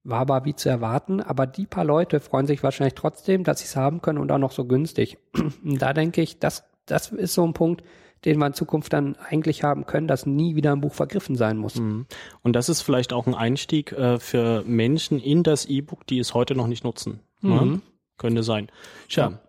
[0.03, 3.65] War aber wie zu erwarten, aber die paar Leute freuen sich wahrscheinlich trotzdem, dass sie
[3.65, 5.17] es haben können und auch noch so günstig.
[5.63, 7.83] Und da denke ich, das, das ist so ein Punkt,
[8.25, 11.57] den wir in Zukunft dann eigentlich haben können, dass nie wieder ein Buch vergriffen sein
[11.57, 11.75] muss.
[11.75, 12.05] Mhm.
[12.41, 16.33] Und das ist vielleicht auch ein Einstieg äh, für Menschen in das E-Book, die es
[16.33, 17.21] heute noch nicht nutzen.
[17.41, 17.51] Mhm.
[17.51, 17.79] Ja?
[18.17, 18.67] Könnte sein.
[19.07, 19.39] Tja, ja.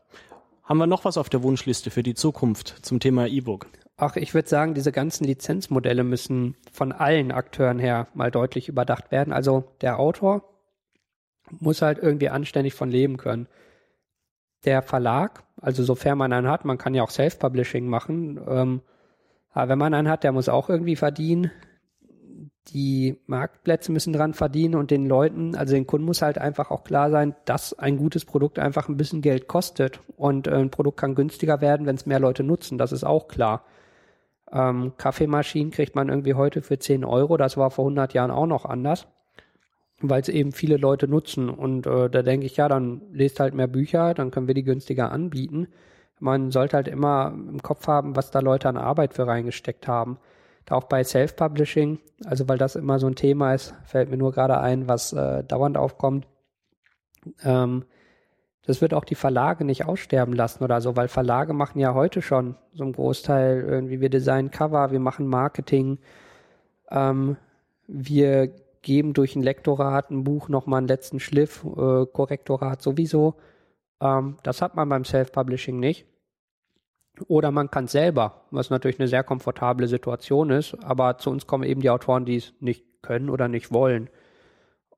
[0.62, 3.66] haben wir noch was auf der Wunschliste für die Zukunft zum Thema E-Book?
[4.02, 9.12] Ach, ich würde sagen, diese ganzen Lizenzmodelle müssen von allen Akteuren her mal deutlich überdacht
[9.12, 9.30] werden.
[9.30, 10.42] Also der Autor
[11.50, 13.46] muss halt irgendwie anständig von leben können.
[14.64, 18.80] Der Verlag, also sofern man einen hat, man kann ja auch Self-Publishing machen, ähm,
[19.50, 21.50] aber wenn man einen hat, der muss auch irgendwie verdienen.
[22.68, 26.84] Die Marktplätze müssen dran verdienen und den Leuten, also den Kunden muss halt einfach auch
[26.84, 31.00] klar sein, dass ein gutes Produkt einfach ein bisschen Geld kostet und äh, ein Produkt
[31.00, 32.78] kann günstiger werden, wenn es mehr Leute nutzen.
[32.78, 33.66] Das ist auch klar.
[34.52, 37.36] Ähm, Kaffeemaschinen kriegt man irgendwie heute für 10 Euro.
[37.36, 39.06] Das war vor 100 Jahren auch noch anders,
[40.00, 41.48] weil es eben viele Leute nutzen.
[41.48, 44.64] Und äh, da denke ich, ja, dann lest halt mehr Bücher, dann können wir die
[44.64, 45.68] günstiger anbieten.
[46.18, 50.18] Man sollte halt immer im Kopf haben, was da Leute an Arbeit für reingesteckt haben.
[50.66, 54.32] Da auch bei Self-Publishing, also weil das immer so ein Thema ist, fällt mir nur
[54.32, 56.26] gerade ein, was äh, dauernd aufkommt.
[57.42, 57.84] Ähm,
[58.70, 62.22] das wird auch die Verlage nicht aussterben lassen oder so, weil Verlage machen ja heute
[62.22, 65.98] schon so einen Großteil irgendwie, wir designen Cover, wir machen Marketing,
[66.88, 67.36] ähm,
[67.88, 68.52] wir
[68.82, 73.34] geben durch ein Lektorat ein Buch nochmal einen letzten Schliff, äh, Korrektorat sowieso.
[74.00, 76.06] Ähm, das hat man beim Self-Publishing nicht.
[77.26, 81.64] Oder man kann selber, was natürlich eine sehr komfortable Situation ist, aber zu uns kommen
[81.64, 84.10] eben die Autoren, die es nicht können oder nicht wollen.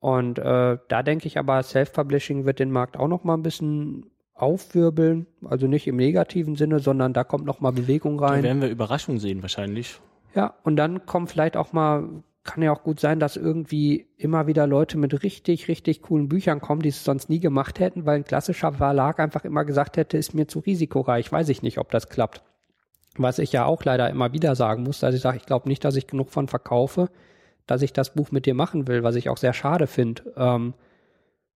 [0.03, 4.11] Und äh, da denke ich aber, Self-Publishing wird den Markt auch noch mal ein bisschen
[4.35, 8.43] aufwirbeln, also nicht im negativen Sinne, sondern da kommt noch mal Bewegung Da rein.
[8.43, 10.01] werden wir Überraschung sehen wahrscheinlich.
[10.35, 12.09] Ja, und dann kommt vielleicht auch mal,
[12.43, 16.61] kann ja auch gut sein, dass irgendwie immer wieder Leute mit richtig, richtig coolen Büchern
[16.61, 20.19] kommen, die es sonst nie gemacht hätten, weil ein klassischer Verlag einfach immer gesagt hätte,
[20.19, 21.31] ist mir zu risikoreich.
[21.31, 22.43] Weiß ich nicht, ob das klappt.
[23.17, 25.85] Was ich ja auch leider immer wieder sagen muss, dass ich sage, ich glaube nicht,
[25.85, 27.09] dass ich genug von verkaufe,
[27.67, 30.23] dass ich das Buch mit dir machen will, was ich auch sehr schade finde.
[30.37, 30.75] Ähm,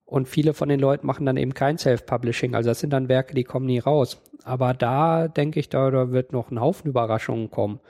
[0.04, 2.54] und viele von den Leuten machen dann eben kein Self-Publishing.
[2.54, 4.22] Also das sind dann Werke, die kommen nie raus.
[4.44, 7.80] Aber da denke ich, da, wird noch ein Haufen Überraschungen kommen.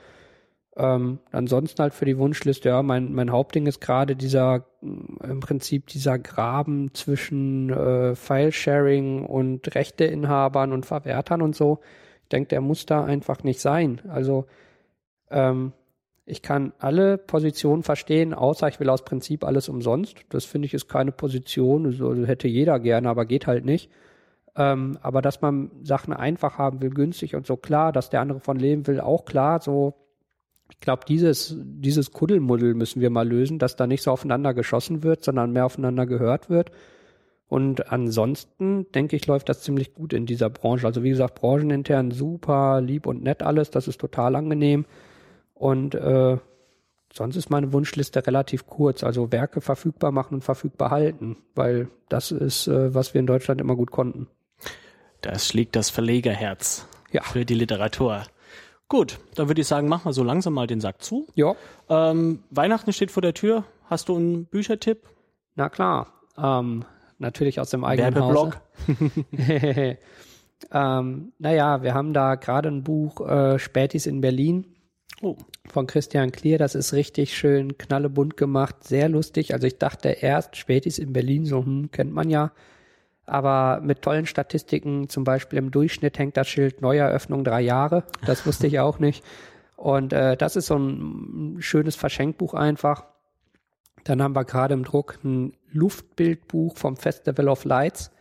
[0.75, 5.39] Ähm, ansonsten halt für die Wunschliste, ja, mein, mein Hauptding ist gerade dieser, mm, im
[5.39, 11.79] Prinzip dieser Graben zwischen äh, File-Sharing und Rechteinhabern und Verwertern und so.
[12.23, 14.01] Ich denke, der muss da einfach nicht sein.
[14.07, 14.45] Also
[15.31, 15.73] ähm,
[16.29, 20.17] ich kann alle Positionen verstehen, außer ich will aus Prinzip alles umsonst.
[20.27, 23.89] Das finde ich ist keine Position, so hätte jeder gerne, aber geht halt nicht.
[24.57, 28.41] Ähm, aber dass man Sachen einfach haben will, günstig und so klar, dass der andere
[28.41, 29.61] von leben will, auch klar.
[29.61, 29.93] So,
[30.69, 35.03] ich glaube, dieses, dieses Kuddelmuddel müssen wir mal lösen, dass da nicht so aufeinander geschossen
[35.03, 36.71] wird, sondern mehr aufeinander gehört wird.
[37.47, 40.85] Und ansonsten, denke ich, läuft das ziemlich gut in dieser Branche.
[40.87, 44.85] Also wie gesagt, branchenintern super lieb und nett alles, das ist total angenehm.
[45.57, 46.37] Und äh,
[47.11, 49.03] sonst ist meine Wunschliste relativ kurz.
[49.03, 53.59] Also Werke verfügbar machen und verfügbar halten, weil das ist, äh, was wir in Deutschland
[53.61, 54.27] immer gut konnten.
[55.21, 57.23] Das schlägt das Verlegerherz Ja.
[57.23, 58.23] für die Literatur.
[58.87, 61.27] Gut, dann würde ich sagen, machen wir so langsam mal den Sack zu.
[61.35, 61.55] Ja,
[61.89, 63.63] Ähm, Weihnachten steht vor der Tür.
[63.85, 65.07] Hast du einen Büchertipp?
[65.55, 66.13] na klar.
[66.37, 66.85] Ähm,
[67.17, 68.59] natürlich aus dem eigenen Werbeblock?
[68.87, 69.97] Hause.
[70.71, 74.65] ähm, naja, wir haben da gerade ein Buch äh, Spätis in Berlin
[75.21, 75.35] Oh,
[75.67, 76.57] von Christian Klier.
[76.57, 79.53] Das ist richtig schön knallebunt gemacht, sehr lustig.
[79.53, 82.51] Also ich dachte erst, Spätis in Berlin, so hm, kennt man ja.
[83.25, 88.03] Aber mit tollen Statistiken, zum Beispiel im Durchschnitt hängt das Schild Neueröffnung drei Jahre.
[88.25, 89.23] Das wusste ich auch nicht.
[89.75, 93.05] Und äh, das ist so ein schönes Verschenkbuch einfach.
[94.05, 98.11] Dann haben wir gerade im Druck ein Luftbildbuch vom Festival of Lights.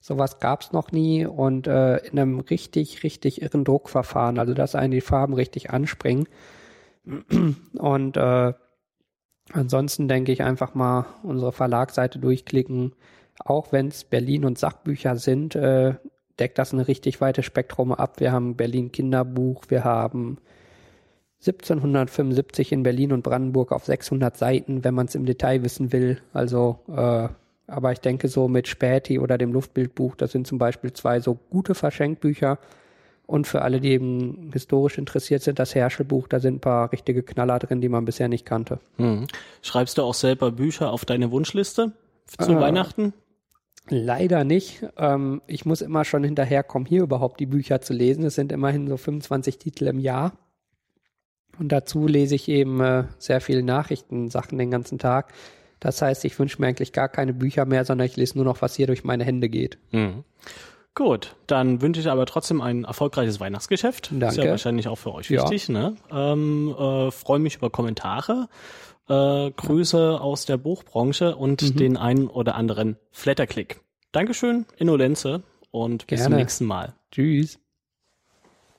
[0.00, 4.92] Sowas gab's noch nie und äh, in einem richtig, richtig irren Druckverfahren, also dass einen
[4.92, 6.26] die Farben richtig anspringen.
[7.78, 8.52] Und äh,
[9.52, 12.94] ansonsten denke ich einfach mal unsere Verlagsseite durchklicken.
[13.44, 15.94] Auch wenn es Berlin und Sachbücher sind, äh,
[16.38, 18.20] deckt das ein richtig weites Spektrum ab.
[18.20, 20.38] Wir haben Berlin Kinderbuch, wir haben
[21.40, 26.20] 1775 in Berlin und Brandenburg auf 600 Seiten, wenn man es im Detail wissen will.
[26.32, 27.28] Also, äh,
[27.70, 31.38] aber ich denke so mit Späti oder dem Luftbildbuch, das sind zum Beispiel zwei so
[31.50, 32.58] gute Verschenkbücher.
[33.26, 37.22] Und für alle, die eben historisch interessiert sind, das Herschelbuch, da sind ein paar richtige
[37.22, 38.80] Knaller drin, die man bisher nicht kannte.
[38.96, 39.28] hm.
[39.62, 41.92] Schreibst du auch selber Bücher auf deine Wunschliste
[42.38, 43.12] zu Äh, Weihnachten?
[43.88, 44.84] Leider nicht.
[44.96, 48.24] Ähm, ich muss immer schon hinterherkommen, hier überhaupt die Bücher zu lesen.
[48.24, 50.32] Es sind immerhin so 25 Titel im Jahr.
[51.58, 55.32] Und dazu lese ich eben äh, sehr viele Nachrichtensachen den ganzen Tag.
[55.80, 58.62] Das heißt, ich wünsche mir eigentlich gar keine Bücher mehr, sondern ich lese nur noch,
[58.62, 59.78] was hier durch meine Hände geht.
[59.90, 60.24] Hm.
[60.94, 64.06] Gut, dann wünsche ich aber trotzdem ein erfolgreiches Weihnachtsgeschäft.
[64.06, 64.50] Ist ja Danke.
[64.50, 65.42] wahrscheinlich auch für euch Ja.
[65.44, 65.68] wichtig.
[65.68, 65.96] Ne?
[66.12, 68.48] Ähm, äh, Freue mich über Kommentare,
[69.08, 71.76] äh, Grüße aus der Buchbranche und Mhm.
[71.76, 73.80] den einen oder anderen Flatterklick.
[74.12, 76.94] Dankeschön, Innolenze und bis zum nächsten Mal.
[77.12, 77.58] Tschüss.